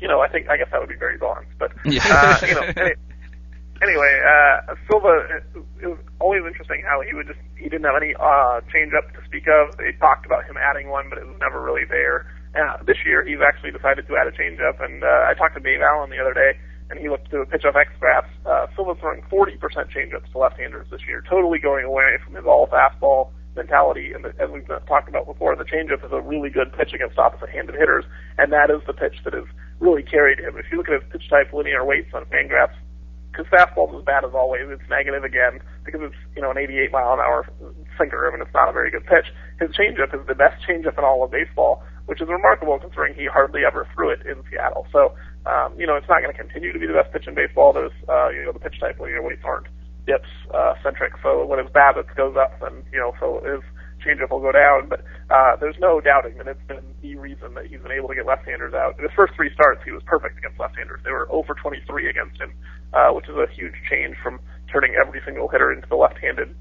you 0.00 0.08
know, 0.08 0.20
I 0.20 0.28
think, 0.28 0.48
I 0.48 0.56
guess 0.56 0.68
that 0.72 0.80
would 0.80 0.88
be 0.88 0.96
Barry 0.96 1.18
Bonds. 1.18 1.48
But, 1.58 1.72
Yeah. 1.84 2.00
uh, 2.08 2.46
you 2.46 2.54
know, 2.54 2.62
any, 2.76 2.94
anyway, 3.82 4.12
uh, 4.24 4.74
Silva, 4.88 5.42
it 5.82 5.86
was 5.88 5.98
always 6.20 6.42
interesting 6.46 6.82
how 6.88 7.02
he 7.02 7.14
would 7.14 7.26
just, 7.26 7.40
he 7.56 7.68
didn't 7.68 7.84
have 7.84 8.00
any, 8.00 8.14
uh, 8.14 8.60
change 8.72 8.92
up 8.96 9.12
to 9.12 9.20
speak 9.26 9.44
of. 9.48 9.76
They 9.76 9.92
talked 10.00 10.24
about 10.24 10.44
him 10.46 10.56
adding 10.56 10.88
one, 10.88 11.08
but 11.10 11.18
it 11.18 11.26
was 11.26 11.36
never 11.40 11.60
really 11.60 11.84
there. 11.84 12.32
Uh, 12.56 12.82
this 12.86 12.96
year, 13.04 13.20
he's 13.20 13.44
actually 13.44 13.70
decided 13.70 14.08
to 14.08 14.16
add 14.16 14.26
a 14.26 14.32
changeup, 14.32 14.82
and 14.82 15.04
uh, 15.04 15.28
I 15.28 15.34
talked 15.36 15.54
to 15.54 15.60
Dave 15.60 15.84
Allen 15.84 16.08
the 16.08 16.18
other 16.18 16.32
day, 16.32 16.56
and 16.88 16.98
he 16.98 17.10
looked 17.10 17.30
to 17.30 17.44
a 17.44 17.46
pitch 17.46 17.64
off 17.68 17.76
X 17.76 17.92
graphs. 18.00 18.32
Uh, 18.46 18.66
Silva's 18.74 18.96
throwing 19.00 19.20
40% 19.28 19.60
changeups 19.92 20.32
to 20.32 20.38
left-handers 20.38 20.86
this 20.90 21.02
year, 21.06 21.22
totally 21.28 21.58
going 21.58 21.84
away 21.84 22.16
from 22.24 22.34
his 22.34 22.46
all 22.46 22.66
fastball 22.66 23.28
mentality. 23.54 24.12
And 24.12 24.24
the, 24.24 24.32
as 24.40 24.48
we've 24.48 24.66
talked 24.88 25.08
about 25.08 25.26
before, 25.26 25.54
the 25.54 25.68
changeup 25.68 26.04
is 26.04 26.12
a 26.12 26.20
really 26.20 26.48
good 26.48 26.72
pitch 26.72 26.94
against 26.94 27.18
opposite-handed 27.18 27.74
hitters, 27.74 28.04
and 28.38 28.52
that 28.52 28.70
is 28.70 28.80
the 28.86 28.94
pitch 28.94 29.20
that 29.24 29.34
has 29.34 29.44
really 29.78 30.02
carried 30.02 30.38
him. 30.38 30.56
If 30.56 30.72
you 30.72 30.78
look 30.78 30.88
at 30.88 31.02
his 31.02 31.12
pitch 31.12 31.28
type 31.28 31.52
linear 31.52 31.84
weights 31.84 32.14
on 32.14 32.24
Fangraphs, 32.32 32.76
because 33.36 33.52
fastball's 33.52 33.94
as 33.98 34.04
bad 34.04 34.24
as 34.24 34.32
always. 34.32 34.62
It's 34.68 34.88
negative 34.88 35.24
again 35.24 35.60
because 35.84 36.00
it's 36.02 36.16
you 36.34 36.42
know 36.42 36.50
an 36.50 36.58
88 36.58 36.90
mile 36.90 37.12
an 37.12 37.20
hour 37.20 37.46
sinker. 37.98 38.26
I 38.26 38.32
mean, 38.32 38.40
it's 38.40 38.54
not 38.54 38.68
a 38.68 38.72
very 38.72 38.90
good 38.90 39.04
pitch. 39.04 39.26
His 39.60 39.70
changeup 39.76 40.14
is 40.14 40.26
the 40.26 40.34
best 40.34 40.64
changeup 40.66 40.96
in 40.96 41.04
all 41.04 41.22
of 41.22 41.30
baseball, 41.30 41.84
which 42.06 42.20
is 42.20 42.28
remarkable 42.28 42.78
considering 42.78 43.14
he 43.14 43.26
hardly 43.26 43.62
ever 43.66 43.86
threw 43.94 44.10
it 44.10 44.20
in 44.26 44.42
Seattle. 44.50 44.86
So 44.92 45.14
um, 45.44 45.74
you 45.78 45.86
know 45.86 45.96
it's 45.96 46.08
not 46.08 46.22
going 46.22 46.32
to 46.32 46.38
continue 46.38 46.72
to 46.72 46.78
be 46.78 46.86
the 46.86 46.94
best 46.94 47.12
pitch 47.12 47.26
in 47.26 47.34
baseball. 47.34 47.72
There's 47.72 47.94
uh, 48.08 48.30
you 48.30 48.44
know 48.44 48.52
the 48.52 48.62
pitch 48.62 48.80
type 48.80 48.98
linear 48.98 49.22
weights 49.22 49.42
aren't 49.44 49.66
dips 50.06 50.30
uh, 50.54 50.74
centric. 50.82 51.12
So 51.22 51.44
when 51.44 51.58
his 51.58 51.68
BABIP 51.74 52.14
goes 52.16 52.36
up, 52.38 52.58
then 52.62 52.82
you 52.92 52.98
know 52.98 53.12
so 53.20 53.42
his 53.42 53.60
changeup 54.06 54.30
will 54.30 54.40
go 54.40 54.52
down. 54.52 54.88
But 54.88 55.02
uh, 55.30 55.56
there's 55.58 55.76
no 55.78 56.00
doubting 56.00 56.38
that 56.38 56.46
it's 56.46 56.62
been 56.66 56.82
the 57.02 57.16
reason 57.16 57.54
that 57.54 57.66
he's 57.66 57.80
been 57.80 57.92
able 57.92 58.08
to 58.08 58.14
get 58.14 58.26
left-handers 58.26 58.72
out. 58.72 58.96
In 58.98 59.02
his 59.02 59.12
first 59.14 59.34
three 59.34 59.50
starts, 59.52 59.82
he 59.84 59.90
was 59.90 60.02
perfect 60.06 60.38
against 60.38 60.58
left-handers. 60.60 61.00
They 61.04 61.10
were 61.10 61.26
0 61.26 61.42
for 61.46 61.54
23 61.54 62.08
against 62.08 62.38
him, 62.40 62.54
uh, 62.94 63.10
which 63.10 63.28
is 63.28 63.34
a 63.34 63.50
huge 63.52 63.74
change 63.90 64.16
from 64.22 64.38
turning 64.70 64.94
every 64.94 65.20
single 65.26 65.48
hitter 65.48 65.72
into 65.72 65.88
the 65.88 65.96
left-handed 65.96 66.54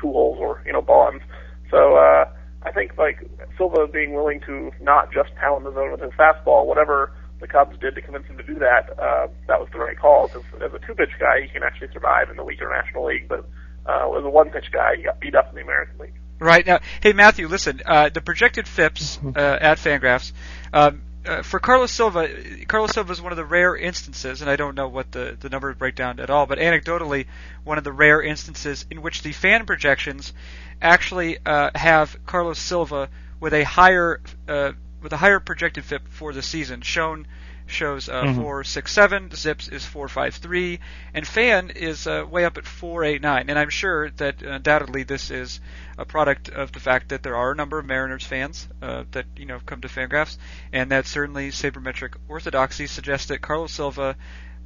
Pujols 0.00 0.38
or 0.38 0.62
you 0.66 0.72
know 0.72 0.82
bonds. 0.82 1.22
So 1.70 1.94
uh, 1.94 2.24
I 2.62 2.72
think 2.72 2.96
like 2.98 3.28
Silva 3.56 3.86
being 3.86 4.14
willing 4.14 4.40
to 4.46 4.70
not 4.80 5.12
just 5.12 5.34
pound 5.36 5.64
the 5.64 5.72
zone 5.72 5.92
with 5.92 6.00
his 6.00 6.12
fastball, 6.12 6.66
whatever 6.66 7.12
the 7.40 7.46
Cubs 7.46 7.78
did 7.78 7.94
to 7.94 8.02
convince 8.02 8.26
him 8.26 8.36
to 8.36 8.42
do 8.42 8.54
that, 8.58 8.90
uh, 8.98 9.28
that 9.48 9.60
was 9.60 9.68
the 9.72 9.78
right 9.78 9.98
call. 9.98 10.28
Because 10.28 10.44
as 10.56 10.72
a 10.74 10.78
two-pitch 10.86 11.10
guy, 11.18 11.42
he 11.42 11.48
can 11.48 11.62
actually 11.62 11.88
survive 11.92 12.28
in 12.28 12.36
the 12.36 12.44
weaker 12.44 12.68
National 12.68 13.06
League, 13.06 13.28
but 13.28 13.48
uh, 13.86 14.10
as 14.12 14.24
a 14.24 14.28
one-pitch 14.28 14.70
guy, 14.72 14.96
he 14.96 15.02
got 15.02 15.20
beat 15.20 15.34
up 15.34 15.48
in 15.48 15.54
the 15.54 15.62
American 15.62 15.98
League. 15.98 16.14
Right 16.38 16.66
now, 16.66 16.80
hey 17.02 17.12
Matthew, 17.12 17.48
listen. 17.48 17.82
Uh, 17.84 18.08
the 18.08 18.22
projected 18.22 18.66
FIPS 18.66 19.18
uh, 19.36 19.58
at 19.60 19.76
Fangraphs 19.76 20.32
um, 20.72 21.02
uh, 21.26 21.42
for 21.42 21.58
Carlos 21.58 21.90
Silva. 21.90 22.28
Carlos 22.66 22.92
Silva 22.92 23.12
is 23.12 23.20
one 23.20 23.32
of 23.32 23.36
the 23.36 23.44
rare 23.44 23.76
instances, 23.76 24.40
and 24.40 24.50
I 24.50 24.56
don't 24.56 24.74
know 24.74 24.88
what 24.88 25.12
the 25.12 25.36
the 25.38 25.48
numbers 25.48 25.76
break 25.76 25.94
down 25.94 26.20
at 26.20 26.30
all, 26.30 26.46
but 26.46 26.58
anecdotally, 26.58 27.26
one 27.64 27.78
of 27.78 27.84
the 27.84 27.92
rare 27.92 28.22
instances 28.22 28.86
in 28.90 29.02
which 29.02 29.22
the 29.22 29.32
fan 29.32 29.66
projections 29.66 30.32
actually 30.80 31.38
uh, 31.44 31.70
have 31.74 32.18
Carlos 32.26 32.58
Silva 32.58 33.08
with 33.38 33.52
a 33.52 33.64
higher 33.64 34.20
uh, 34.48 34.72
with 35.02 35.12
a 35.12 35.16
higher 35.16 35.40
projected 35.40 35.84
FIP 35.84 36.08
for 36.08 36.32
the 36.32 36.42
season. 36.42 36.80
Shown 36.80 37.26
shows 37.70 38.08
uh, 38.08 38.22
Mhm. 38.24 38.36
four 38.36 38.64
six 38.64 38.92
seven. 38.92 39.30
Zips 39.34 39.68
is 39.68 39.84
four 39.84 40.08
five 40.08 40.34
three, 40.34 40.80
and 41.14 41.26
Fan 41.26 41.70
is 41.70 42.06
uh, 42.06 42.24
way 42.28 42.44
up 42.44 42.58
at 42.58 42.66
four 42.66 43.04
eight 43.04 43.22
nine. 43.22 43.48
And 43.48 43.58
I'm 43.58 43.70
sure 43.70 44.10
that 44.10 44.42
undoubtedly 44.42 45.02
this 45.04 45.30
is 45.30 45.60
a 45.98 46.04
product 46.04 46.48
of 46.48 46.72
the 46.72 46.80
fact 46.80 47.08
that 47.10 47.22
there 47.22 47.36
are 47.36 47.52
a 47.52 47.56
number 47.56 47.78
of 47.78 47.86
Mariners 47.86 48.24
fans 48.24 48.68
uh, 48.82 49.04
that 49.12 49.26
you 49.36 49.46
know 49.46 49.60
come 49.66 49.80
to 49.82 49.88
Fangraphs, 49.88 50.36
and 50.72 50.90
that 50.90 51.06
certainly 51.06 51.50
sabermetric 51.50 52.14
orthodoxy 52.28 52.86
suggests 52.86 53.26
that 53.28 53.40
Carlos 53.40 53.72
Silva. 53.72 54.16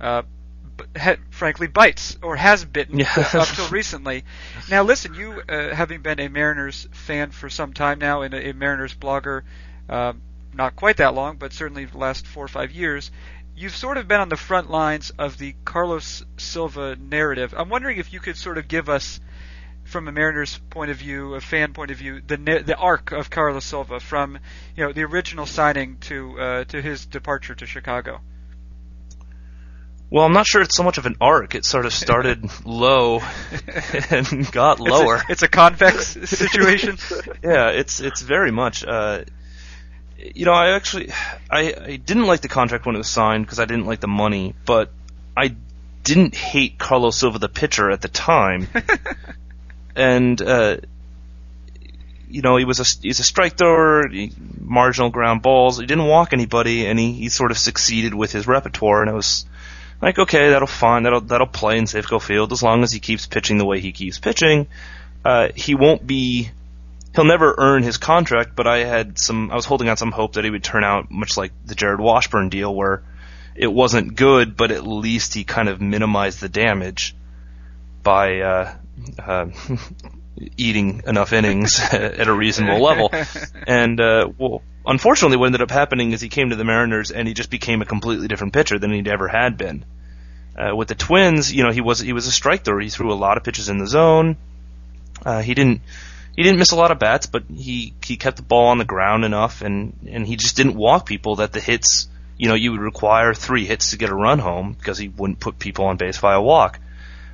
Uh, 0.00 0.22
ha- 0.98 1.16
frankly, 1.30 1.68
bites 1.68 2.18
or 2.22 2.34
has 2.34 2.64
bitten 2.64 2.98
Yeah. 2.98 3.12
uh, 3.16 3.38
up 3.38 3.48
till 3.48 3.68
recently. 3.70 4.24
Now, 4.68 4.82
listen, 4.82 5.14
you 5.14 5.40
uh, 5.48 5.72
having 5.74 6.02
been 6.02 6.18
a 6.18 6.28
Mariners 6.28 6.88
fan 6.92 7.30
for 7.30 7.48
some 7.48 7.72
time 7.72 7.98
now 8.00 8.22
and 8.22 8.34
a, 8.34 8.48
a 8.50 8.54
Mariners 8.54 8.92
blogger, 8.94 9.42
um, 9.88 10.20
not 10.56 10.76
quite 10.76 10.98
that 10.98 11.14
long, 11.14 11.36
but 11.36 11.52
certainly 11.52 11.84
the 11.84 11.98
last 11.98 12.26
four 12.26 12.44
or 12.44 12.48
five 12.48 12.70
years, 12.70 13.10
you've 13.56 13.76
sort 13.76 13.96
of 13.96 14.08
been 14.08 14.20
on 14.20 14.28
the 14.28 14.36
front 14.36 14.70
lines 14.70 15.10
of 15.18 15.38
the 15.38 15.54
Carlos 15.64 16.24
Silva 16.36 16.96
narrative. 16.96 17.54
I'm 17.56 17.68
wondering 17.68 17.98
if 17.98 18.12
you 18.12 18.20
could 18.20 18.36
sort 18.36 18.58
of 18.58 18.68
give 18.68 18.88
us, 18.88 19.20
from 19.84 20.08
a 20.08 20.12
Mariners 20.12 20.58
point 20.70 20.90
of 20.90 20.96
view, 20.96 21.34
a 21.34 21.40
fan 21.40 21.72
point 21.72 21.90
of 21.90 21.98
view, 21.98 22.20
the 22.26 22.36
the 22.36 22.76
arc 22.76 23.12
of 23.12 23.30
Carlos 23.30 23.64
Silva 23.64 24.00
from 24.00 24.38
you 24.76 24.84
know 24.84 24.92
the 24.92 25.02
original 25.02 25.46
signing 25.46 25.98
to 26.00 26.40
uh, 26.40 26.64
to 26.64 26.80
his 26.80 27.06
departure 27.06 27.54
to 27.54 27.66
Chicago. 27.66 28.20
Well, 30.10 30.24
I'm 30.24 30.32
not 30.32 30.46
sure 30.46 30.62
it's 30.62 30.76
so 30.76 30.84
much 30.84 30.98
of 30.98 31.06
an 31.06 31.16
arc. 31.20 31.54
It 31.54 31.64
sort 31.64 31.86
of 31.86 31.92
started 31.92 32.48
low 32.64 33.20
and 34.10 34.50
got 34.52 34.78
lower. 34.78 35.16
It's 35.16 35.24
a, 35.24 35.32
it's 35.32 35.42
a 35.42 35.48
convex 35.48 36.06
situation. 36.06 36.98
yeah, 37.42 37.70
it's 37.70 38.00
it's 38.00 38.20
very 38.20 38.52
much. 38.52 38.84
Uh, 38.84 39.24
you 40.18 40.44
know, 40.44 40.52
I 40.52 40.74
actually 40.74 41.10
I, 41.50 41.74
I 41.74 41.96
didn't 41.96 42.26
like 42.26 42.40
the 42.40 42.48
contract 42.48 42.86
when 42.86 42.94
it 42.94 42.98
was 42.98 43.08
signed 43.08 43.44
because 43.44 43.60
I 43.60 43.64
didn't 43.64 43.86
like 43.86 44.00
the 44.00 44.08
money, 44.08 44.54
but 44.64 44.90
I 45.36 45.56
didn't 46.02 46.34
hate 46.34 46.78
Carlos 46.78 47.16
Silva 47.16 47.38
the 47.38 47.48
pitcher 47.48 47.90
at 47.90 48.00
the 48.00 48.08
time, 48.08 48.68
and 49.96 50.40
uh, 50.40 50.76
you 52.28 52.42
know 52.42 52.56
he 52.56 52.64
was 52.64 52.80
a 52.80 52.84
he's 53.02 53.20
a 53.20 53.24
strike 53.24 53.56
thrower, 53.56 54.08
he, 54.08 54.32
marginal 54.60 55.10
ground 55.10 55.42
balls. 55.42 55.78
He 55.78 55.86
didn't 55.86 56.06
walk 56.06 56.32
anybody, 56.32 56.86
and 56.86 56.98
he, 56.98 57.12
he 57.12 57.28
sort 57.28 57.50
of 57.50 57.58
succeeded 57.58 58.14
with 58.14 58.32
his 58.32 58.46
repertoire, 58.46 59.02
and 59.02 59.10
it 59.10 59.14
was 59.14 59.46
like 60.00 60.18
okay, 60.18 60.50
that'll 60.50 60.68
fine, 60.68 61.02
that'll 61.04 61.22
that'll 61.22 61.46
play 61.46 61.78
in 61.78 61.84
Safeco 61.84 62.22
Field 62.22 62.52
as 62.52 62.62
long 62.62 62.82
as 62.82 62.92
he 62.92 63.00
keeps 63.00 63.26
pitching 63.26 63.58
the 63.58 63.66
way 63.66 63.80
he 63.80 63.92
keeps 63.92 64.18
pitching. 64.18 64.66
Uh, 65.24 65.48
he 65.54 65.74
won't 65.74 66.06
be 66.06 66.50
he'll 67.14 67.24
never 67.24 67.54
earn 67.56 67.82
his 67.82 67.96
contract, 67.96 68.56
but 68.56 68.66
I 68.66 68.78
had 68.78 69.18
some, 69.18 69.50
I 69.50 69.54
was 69.54 69.64
holding 69.64 69.88
out 69.88 69.98
some 69.98 70.12
hope 70.12 70.34
that 70.34 70.44
he 70.44 70.50
would 70.50 70.64
turn 70.64 70.84
out 70.84 71.10
much 71.10 71.36
like 71.36 71.52
the 71.64 71.74
Jarrod 71.74 72.00
Washburn 72.00 72.48
deal 72.48 72.74
where 72.74 73.04
it 73.54 73.72
wasn't 73.72 74.16
good, 74.16 74.56
but 74.56 74.72
at 74.72 74.86
least 74.86 75.34
he 75.34 75.44
kind 75.44 75.68
of 75.68 75.80
minimized 75.80 76.40
the 76.40 76.48
damage 76.48 77.14
by, 78.02 78.40
uh, 78.40 78.74
uh, 79.18 79.46
eating 80.56 81.02
enough 81.06 81.32
innings 81.32 81.80
at 81.92 82.26
a 82.26 82.32
reasonable 82.32 82.82
level. 82.82 83.10
And, 83.66 83.98
uh, 83.98 84.28
well, 84.36 84.62
unfortunately 84.84 85.38
what 85.38 85.46
ended 85.46 85.62
up 85.62 85.70
happening 85.70 86.12
is 86.12 86.20
he 86.20 86.28
came 86.28 86.50
to 86.50 86.56
the 86.56 86.64
Mariners 86.64 87.10
and 87.10 87.26
he 87.26 87.32
just 87.32 87.48
became 87.48 87.80
a 87.80 87.86
completely 87.86 88.28
different 88.28 88.52
pitcher 88.52 88.78
than 88.78 88.92
he'd 88.92 89.08
ever 89.08 89.28
had 89.28 89.56
been. 89.56 89.86
Uh, 90.56 90.76
with 90.76 90.88
the 90.88 90.94
Twins, 90.94 91.52
you 91.52 91.62
know, 91.62 91.70
he 91.70 91.80
was, 91.80 92.00
he 92.00 92.12
was 92.12 92.26
a 92.26 92.32
strike 92.32 92.64
thrower. 92.64 92.80
He 92.80 92.90
threw 92.90 93.12
a 93.12 93.14
lot 93.14 93.38
of 93.38 93.44
pitches 93.44 93.68
in 93.68 93.78
the 93.78 93.86
zone. 93.86 94.36
Uh, 95.24 95.40
he 95.40 95.54
didn't, 95.54 95.80
he 96.36 96.42
didn't 96.42 96.58
miss 96.58 96.72
a 96.72 96.76
lot 96.76 96.90
of 96.90 96.98
bats, 96.98 97.26
but 97.26 97.44
he 97.48 97.94
he 98.04 98.16
kept 98.16 98.36
the 98.36 98.42
ball 98.42 98.68
on 98.68 98.78
the 98.78 98.84
ground 98.84 99.24
enough, 99.24 99.62
and 99.62 99.96
and 100.08 100.26
he 100.26 100.36
just 100.36 100.56
didn't 100.56 100.74
walk 100.74 101.06
people 101.06 101.36
that 101.36 101.52
the 101.52 101.60
hits. 101.60 102.08
You 102.36 102.48
know, 102.48 102.54
you 102.54 102.72
would 102.72 102.80
require 102.80 103.32
three 103.32 103.64
hits 103.64 103.90
to 103.90 103.98
get 103.98 104.10
a 104.10 104.14
run 104.14 104.40
home 104.40 104.72
because 104.72 104.98
he 104.98 105.06
wouldn't 105.06 105.38
put 105.38 105.58
people 105.58 105.84
on 105.84 105.96
base 105.96 106.18
via 106.18 106.42
walk. 106.42 106.80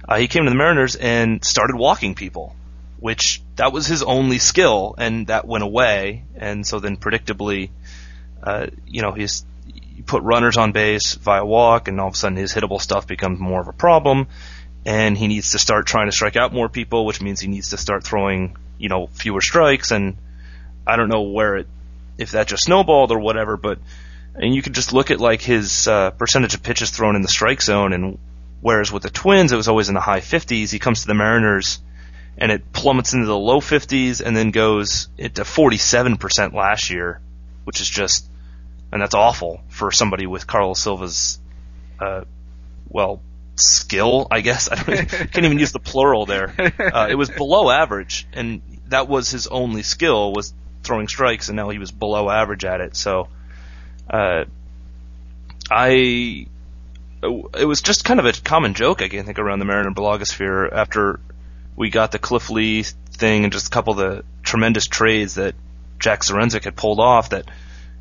Uh, 0.06 0.18
he 0.18 0.28
came 0.28 0.44
to 0.44 0.50
the 0.50 0.56
Mariners 0.56 0.94
and 0.96 1.42
started 1.42 1.76
walking 1.76 2.14
people, 2.14 2.54
which 2.98 3.40
that 3.56 3.72
was 3.72 3.86
his 3.86 4.02
only 4.02 4.38
skill, 4.38 4.94
and 4.98 5.28
that 5.28 5.46
went 5.46 5.64
away. 5.64 6.24
And 6.36 6.66
so 6.66 6.80
then, 6.80 6.98
predictably, 6.98 7.70
uh, 8.42 8.66
you 8.86 9.00
know, 9.00 9.12
he's 9.12 9.46
you 9.96 10.02
put 10.02 10.22
runners 10.22 10.58
on 10.58 10.72
base 10.72 11.14
via 11.14 11.44
walk, 11.44 11.88
and 11.88 11.98
all 11.98 12.08
of 12.08 12.14
a 12.14 12.16
sudden 12.16 12.36
his 12.36 12.52
hittable 12.52 12.80
stuff 12.80 13.06
becomes 13.06 13.40
more 13.40 13.62
of 13.62 13.68
a 13.68 13.72
problem. 13.72 14.26
And 14.84 15.16
he 15.16 15.28
needs 15.28 15.52
to 15.52 15.58
start 15.58 15.86
trying 15.86 16.08
to 16.08 16.12
strike 16.12 16.36
out 16.36 16.52
more 16.52 16.68
people, 16.68 17.06
which 17.06 17.22
means 17.22 17.40
he 17.40 17.48
needs 17.48 17.70
to 17.70 17.76
start 17.78 18.04
throwing 18.04 18.56
you 18.80 18.88
know 18.88 19.06
fewer 19.06 19.40
strikes, 19.40 19.90
and 19.90 20.16
I 20.86 20.96
don't 20.96 21.08
know 21.08 21.22
where 21.22 21.56
it 21.56 21.68
if 22.18 22.32
that 22.32 22.48
just 22.48 22.64
snowballed 22.64 23.12
or 23.12 23.18
whatever, 23.20 23.56
but 23.56 23.78
and 24.34 24.54
you 24.54 24.62
could 24.62 24.74
just 24.74 24.92
look 24.92 25.10
at 25.10 25.20
like 25.20 25.42
his 25.42 25.86
uh, 25.86 26.10
percentage 26.12 26.54
of 26.54 26.62
pitches 26.62 26.90
thrown 26.90 27.14
in 27.14 27.22
the 27.22 27.28
strike 27.28 27.62
zone, 27.62 27.92
and 27.92 28.18
whereas 28.60 28.90
with 28.90 29.02
the 29.02 29.10
Twins 29.10 29.52
it 29.52 29.56
was 29.56 29.68
always 29.68 29.88
in 29.88 29.94
the 29.94 30.00
high 30.00 30.20
50s, 30.20 30.70
he 30.70 30.78
comes 30.78 31.02
to 31.02 31.06
the 31.06 31.14
Mariners 31.14 31.80
and 32.38 32.50
it 32.50 32.72
plummets 32.72 33.12
into 33.12 33.26
the 33.26 33.36
low 33.36 33.60
50s 33.60 34.20
and 34.24 34.36
then 34.36 34.50
goes 34.50 35.08
into 35.18 35.42
47% 35.42 36.54
last 36.54 36.90
year, 36.90 37.20
which 37.64 37.80
is 37.80 37.88
just 37.88 38.28
and 38.92 39.00
that's 39.00 39.14
awful 39.14 39.60
for 39.68 39.92
somebody 39.92 40.26
with 40.26 40.46
Carlos 40.46 40.80
Silva's 40.80 41.38
uh, 42.00 42.22
well 42.88 43.20
skill, 43.60 44.26
I 44.30 44.40
guess. 44.40 44.68
I 44.72 44.82
don't, 44.82 45.08
can't 45.08 45.44
even 45.44 45.58
use 45.58 45.72
the 45.72 45.80
plural 45.80 46.26
there. 46.26 46.54
Uh, 46.80 47.06
it 47.08 47.14
was 47.14 47.30
below 47.30 47.70
average, 47.70 48.26
and 48.32 48.62
that 48.88 49.06
was 49.06 49.30
his 49.30 49.46
only 49.46 49.82
skill 49.82 50.32
was 50.32 50.52
throwing 50.82 51.08
strikes, 51.08 51.48
and 51.48 51.56
now 51.56 51.68
he 51.68 51.78
was 51.78 51.92
below 51.92 52.28
average 52.28 52.64
at 52.64 52.80
it. 52.80 52.96
So, 52.96 53.28
uh, 54.08 54.44
I 55.70 56.46
it 57.22 57.66
was 57.66 57.82
just 57.82 58.04
kind 58.04 58.18
of 58.18 58.26
a 58.26 58.32
common 58.32 58.74
joke 58.74 59.02
I 59.02 59.08
think 59.08 59.38
around 59.38 59.58
the 59.58 59.66
Mariner 59.66 59.90
blogosphere 59.90 60.72
after 60.72 61.20
we 61.76 61.90
got 61.90 62.12
the 62.12 62.18
Cliff 62.18 62.50
Lee 62.50 62.82
thing 62.82 63.44
and 63.44 63.52
just 63.52 63.68
a 63.68 63.70
couple 63.70 63.92
of 63.92 63.98
the 63.98 64.24
tremendous 64.42 64.86
trades 64.86 65.34
that 65.34 65.54
Jack 65.98 66.22
Zduriencik 66.22 66.64
had 66.64 66.76
pulled 66.76 66.98
off 66.98 67.30
that 67.30 67.44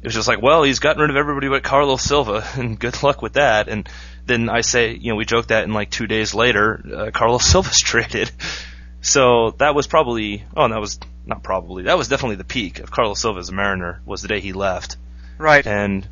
it 0.01 0.07
was 0.07 0.13
just 0.13 0.27
like, 0.27 0.41
well, 0.41 0.63
he's 0.63 0.79
gotten 0.79 1.01
rid 1.01 1.09
of 1.09 1.17
everybody 1.17 1.49
but 1.49 1.63
Carlos 1.63 2.01
Silva, 2.01 2.47
and 2.55 2.79
good 2.79 3.01
luck 3.03 3.21
with 3.21 3.33
that. 3.33 3.67
And 3.67 3.87
then 4.25 4.49
I 4.49 4.61
say, 4.61 4.93
you 4.93 5.11
know, 5.11 5.15
we 5.15 5.25
joke 5.25 5.47
that, 5.47 5.63
and 5.63 5.73
like 5.73 5.89
two 5.89 6.07
days 6.07 6.33
later, 6.33 6.81
uh, 6.93 7.11
Carlos 7.11 7.45
Silva's 7.51 7.79
traded. 7.79 8.31
So 9.01 9.51
that 9.59 9.75
was 9.75 9.87
probably, 9.87 10.43
oh, 10.55 10.67
that 10.67 10.79
was 10.79 10.99
not 11.25 11.43
probably, 11.43 11.83
that 11.83 11.97
was 11.97 12.07
definitely 12.07 12.35
the 12.35 12.43
peak 12.43 12.79
of 12.79 12.91
Carlos 12.91 13.21
Silva 13.21 13.39
as 13.39 13.49
a 13.49 13.53
Mariner 13.53 14.01
was 14.05 14.21
the 14.21 14.27
day 14.27 14.39
he 14.39 14.53
left. 14.53 14.97
Right. 15.37 15.65
And 15.65 16.07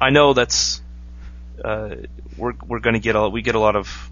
I 0.00 0.10
know 0.10 0.32
that's, 0.32 0.82
uh, 1.64 1.94
we're 2.36 2.54
we're 2.66 2.80
going 2.80 2.94
to 2.94 3.00
get 3.00 3.14
a 3.14 3.28
we 3.28 3.42
get 3.42 3.54
a 3.54 3.60
lot 3.60 3.76
of 3.76 4.10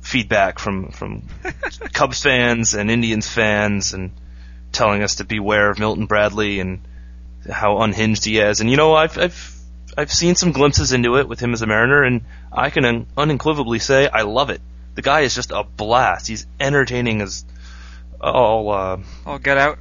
feedback 0.00 0.58
from 0.58 0.90
from 0.90 1.22
Cubs 1.92 2.22
fans 2.22 2.74
and 2.74 2.90
Indians 2.90 3.28
fans 3.28 3.92
and 3.92 4.10
telling 4.72 5.02
us 5.02 5.16
to 5.16 5.24
beware 5.24 5.70
of 5.70 5.78
Milton 5.78 6.06
Bradley 6.06 6.60
and 6.60 6.80
how 7.50 7.78
unhinged 7.78 8.24
he 8.24 8.38
is. 8.38 8.60
And 8.60 8.70
you 8.70 8.76
know, 8.76 8.94
I've 8.94 9.18
I've 9.18 9.56
I've 9.96 10.12
seen 10.12 10.34
some 10.34 10.52
glimpses 10.52 10.92
into 10.92 11.16
it 11.16 11.28
with 11.28 11.40
him 11.40 11.52
as 11.52 11.62
a 11.62 11.66
Mariner, 11.66 12.02
and 12.02 12.22
I 12.52 12.70
can 12.70 12.84
un- 12.84 13.06
unequivocally 13.16 13.78
say 13.78 14.08
I 14.08 14.22
love 14.22 14.50
it. 14.50 14.60
The 14.94 15.02
guy 15.02 15.20
is 15.20 15.34
just 15.34 15.50
a 15.50 15.64
blast. 15.64 16.26
He's 16.26 16.46
entertaining 16.60 17.22
as 17.22 17.44
all. 18.20 18.70
Uh, 18.70 18.98
I'll 19.24 19.38
get 19.38 19.58
out. 19.58 19.78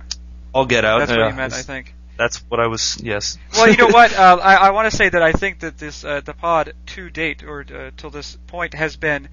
I'll 0.54 0.66
get 0.66 0.86
out. 0.86 1.00
That's 1.00 1.12
what 1.12 1.30
you 1.30 1.36
meant, 1.36 1.54
I 1.54 1.62
think. 1.62 1.94
That's 2.18 2.38
what 2.50 2.62
I 2.62 2.68
was. 2.68 2.98
Yes. 3.04 3.38
Well, 3.54 3.70
you 3.70 3.78
know 3.78 3.88
what? 3.92 4.14
Uh, 4.14 4.38
I, 4.42 4.56
I 4.56 4.72
want 4.72 4.90
to 4.90 4.96
say 4.96 5.10
that 5.10 5.22
I 5.22 5.34
think 5.34 5.60
that 5.60 5.78
this 5.78 6.06
uh, 6.06 6.22
the 6.22 6.34
pod 6.34 6.74
to 6.88 7.10
date 7.10 7.44
or 7.44 7.62
uh, 7.62 7.92
till 7.98 8.10
this 8.10 8.38
point 8.48 8.74
has 8.74 8.96
been 8.96 9.28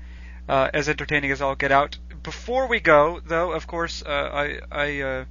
uh, 0.48 0.70
as 0.74 0.88
entertaining 0.88 1.30
as 1.30 1.40
I'll 1.40 1.54
get 1.54 1.70
out. 1.70 1.98
Before 2.22 2.68
we 2.68 2.80
go, 2.80 3.20
though, 3.24 3.52
of 3.52 3.66
course, 3.66 4.02
uh, 4.04 4.08
I 4.10 4.60
I 4.70 5.00
uh, 5.00 5.24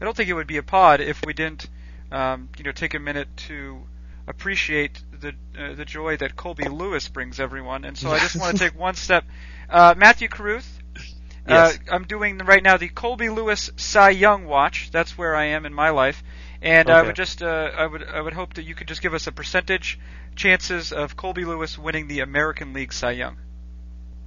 I 0.00 0.04
don't 0.04 0.16
think 0.16 0.30
it 0.30 0.34
would 0.34 0.46
be 0.46 0.56
a 0.56 0.62
pod 0.62 1.00
if 1.00 1.24
we 1.24 1.32
didn't 1.32 1.66
um, 2.10 2.48
you 2.58 2.64
know 2.64 2.72
take 2.72 2.94
a 2.94 2.98
minute 2.98 3.28
to 3.48 3.82
appreciate 4.26 5.00
the 5.20 5.34
uh, 5.58 5.74
the 5.74 5.84
joy 5.84 6.16
that 6.16 6.36
Colby 6.36 6.68
Lewis 6.68 7.08
brings 7.08 7.40
everyone. 7.40 7.84
And 7.84 7.96
so 7.96 8.10
I 8.10 8.18
just 8.18 8.36
want 8.36 8.56
to 8.56 8.64
take 8.68 8.78
one 8.78 8.94
step. 8.94 9.24
Uh, 9.68 9.94
Matthew 9.96 10.28
Carruth. 10.28 10.72
Yes. 11.48 11.78
Uh, 11.88 11.94
I'm 11.94 12.04
doing 12.04 12.38
right 12.38 12.62
now 12.62 12.76
the 12.76 12.88
Colby 12.88 13.28
Lewis 13.28 13.70
Cy 13.76 14.10
Young 14.10 14.46
watch. 14.46 14.90
That's 14.90 15.16
where 15.16 15.36
I 15.36 15.46
am 15.46 15.64
in 15.64 15.72
my 15.72 15.90
life, 15.90 16.24
and 16.60 16.90
I 16.90 17.02
would 17.02 17.14
just 17.14 17.40
uh, 17.40 17.70
I 17.76 17.86
would 17.86 18.02
I 18.02 18.20
would 18.20 18.32
hope 18.32 18.54
that 18.54 18.64
you 18.64 18.74
could 18.74 18.88
just 18.88 19.00
give 19.00 19.14
us 19.14 19.28
a 19.28 19.32
percentage 19.32 19.98
chances 20.34 20.92
of 20.92 21.16
Colby 21.16 21.44
Lewis 21.44 21.78
winning 21.78 22.08
the 22.08 22.20
American 22.20 22.72
League 22.72 22.92
Cy 22.92 23.12
Young. 23.12 23.36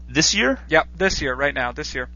This 0.07 0.33
year, 0.33 0.59
Yep, 0.69 0.87
this 0.95 1.21
year, 1.21 1.35
right 1.35 1.53
now, 1.53 1.73
this 1.73 1.93
year, 1.93 2.09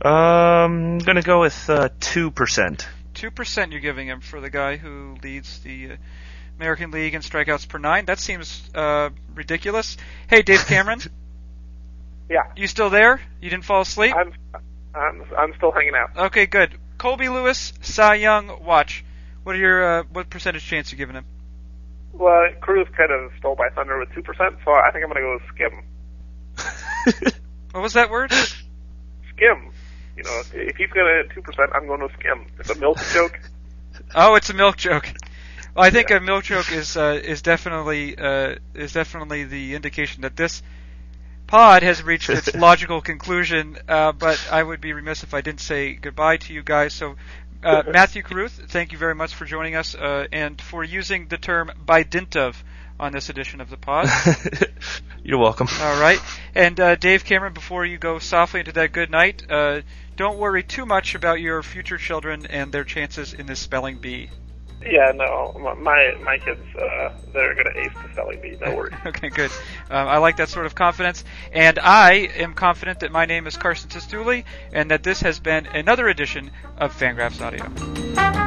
um, 0.00 0.12
I'm 0.12 0.98
gonna 0.98 1.20
go 1.22 1.40
with 1.40 1.68
uh, 1.68 1.88
two 1.98 2.30
percent. 2.30 2.86
Two 3.14 3.30
percent 3.30 3.72
you're 3.72 3.80
giving 3.80 4.06
him 4.08 4.20
for 4.20 4.40
the 4.40 4.50
guy 4.50 4.76
who 4.76 5.16
leads 5.22 5.60
the 5.60 5.92
uh, 5.92 5.96
American 6.58 6.90
League 6.90 7.14
in 7.14 7.22
strikeouts 7.22 7.68
per 7.68 7.78
nine. 7.78 8.04
That 8.04 8.18
seems 8.18 8.62
uh, 8.74 9.10
ridiculous. 9.34 9.96
Hey, 10.28 10.42
Dave 10.42 10.64
Cameron, 10.66 11.00
Yeah, 12.28 12.42
you 12.56 12.66
still 12.66 12.90
there? 12.90 13.20
You 13.40 13.50
didn't 13.50 13.64
fall 13.64 13.80
asleep? 13.80 14.14
I'm 14.14 14.32
I'm 14.94 15.24
I'm 15.36 15.54
still 15.56 15.72
hanging 15.72 15.94
out. 15.94 16.26
Okay, 16.26 16.46
good. 16.46 16.78
Colby 16.98 17.28
Lewis, 17.28 17.72
Cy 17.80 18.14
Young, 18.16 18.64
watch. 18.64 19.04
What 19.42 19.56
are 19.56 19.58
your 19.58 20.00
uh, 20.00 20.02
what 20.12 20.30
percentage 20.30 20.64
chance 20.64 20.92
you 20.92 20.98
giving 20.98 21.16
him? 21.16 21.24
Well, 22.12 22.48
Cruz 22.60 22.86
kind 22.96 23.10
of 23.10 23.32
stole 23.38 23.56
by 23.56 23.68
thunder 23.70 23.98
with 23.98 24.12
two 24.14 24.22
percent, 24.22 24.56
so 24.64 24.72
I 24.72 24.90
think 24.92 25.04
I'm 25.04 25.10
gonna 25.10 25.20
go 25.20 25.38
skim. 25.52 25.82
What 27.74 27.82
was 27.82 27.94
that 27.94 28.08
word? 28.08 28.30
Skim. 28.30 29.72
You 30.16 30.22
know, 30.22 30.42
if 30.52 30.76
he's 30.76 30.90
gonna 30.90 31.22
hit 31.22 31.30
two 31.30 31.42
percent, 31.42 31.70
I'm 31.74 31.86
going 31.86 32.00
to 32.00 32.14
skim. 32.18 32.46
It's 32.58 32.70
a 32.70 32.78
milk 32.78 32.98
joke. 33.12 33.38
Oh, 34.12 34.34
it's 34.34 34.50
a 34.50 34.54
milk 34.54 34.76
joke. 34.76 35.08
Well, 35.74 35.84
I 35.84 35.90
think 35.90 36.10
a 36.10 36.18
milk 36.18 36.42
joke 36.42 36.72
is 36.72 36.96
uh, 36.96 37.20
is 37.22 37.42
definitely 37.42 38.18
uh, 38.18 38.56
is 38.74 38.92
definitely 38.92 39.44
the 39.44 39.76
indication 39.76 40.22
that 40.22 40.36
this 40.36 40.62
pod 41.46 41.82
has 41.82 42.02
reached 42.02 42.28
its 42.28 42.54
logical 42.56 43.00
conclusion. 43.00 43.76
Uh, 43.88 44.12
but 44.12 44.44
I 44.50 44.62
would 44.62 44.80
be 44.80 44.92
remiss 44.92 45.22
if 45.22 45.34
I 45.34 45.40
didn't 45.40 45.60
say 45.60 45.94
goodbye 45.94 46.38
to 46.38 46.52
you 46.52 46.62
guys. 46.62 46.94
So, 46.94 47.16
uh, 47.62 47.82
Matthew 47.88 48.22
Carruth, 48.22 48.68
thank 48.68 48.92
you 48.92 48.98
very 48.98 49.14
much 49.14 49.34
for 49.34 49.44
joining 49.44 49.74
us 49.74 49.94
uh, 49.94 50.26
and 50.32 50.60
for 50.60 50.84
using 50.84 51.28
the 51.28 51.38
term 51.38 51.70
by 51.84 52.02
dint 52.02 52.36
of 52.36 52.62
on 52.98 53.12
this 53.12 53.28
edition 53.28 53.60
of 53.60 53.70
the 53.70 53.76
pod. 53.76 54.08
You're 55.24 55.38
welcome. 55.38 55.68
All 55.80 56.00
right. 56.00 56.20
And 56.54 56.78
uh, 56.78 56.94
Dave 56.96 57.24
Cameron, 57.24 57.52
before 57.52 57.84
you 57.84 57.98
go 57.98 58.18
softly 58.18 58.60
into 58.60 58.72
that 58.72 58.92
good 58.92 59.10
night, 59.10 59.44
uh, 59.50 59.80
don't 60.16 60.38
worry 60.38 60.62
too 60.62 60.86
much 60.86 61.14
about 61.14 61.40
your 61.40 61.62
future 61.62 61.98
children 61.98 62.46
and 62.46 62.70
their 62.70 62.84
chances 62.84 63.34
in 63.34 63.46
this 63.46 63.58
spelling 63.58 63.98
bee. 63.98 64.30
Yeah, 64.86 65.12
no, 65.14 65.56
my 65.80 66.14
my 66.22 66.36
kids, 66.38 66.60
uh, 66.76 67.10
they're 67.32 67.54
gonna 67.54 67.70
ace 67.74 67.92
the 68.02 68.12
spelling 68.12 68.40
bee. 68.40 68.56
No 68.60 68.74
worries. 68.74 68.94
Okay, 69.06 69.30
good. 69.30 69.50
Um, 69.90 70.08
I 70.08 70.18
like 70.18 70.36
that 70.36 70.50
sort 70.50 70.66
of 70.66 70.74
confidence. 70.74 71.24
And 71.52 71.78
I 71.78 72.28
am 72.36 72.54
confident 72.54 73.00
that 73.00 73.10
my 73.10 73.24
name 73.24 73.46
is 73.46 73.56
Carson 73.56 73.88
Cistulli 73.88 74.44
and 74.72 74.90
that 74.90 75.02
this 75.02 75.20
has 75.20 75.40
been 75.40 75.66
another 75.66 76.08
edition 76.08 76.50
of 76.76 76.94
Fangraphs 76.94 77.40
Audio. 77.40 78.43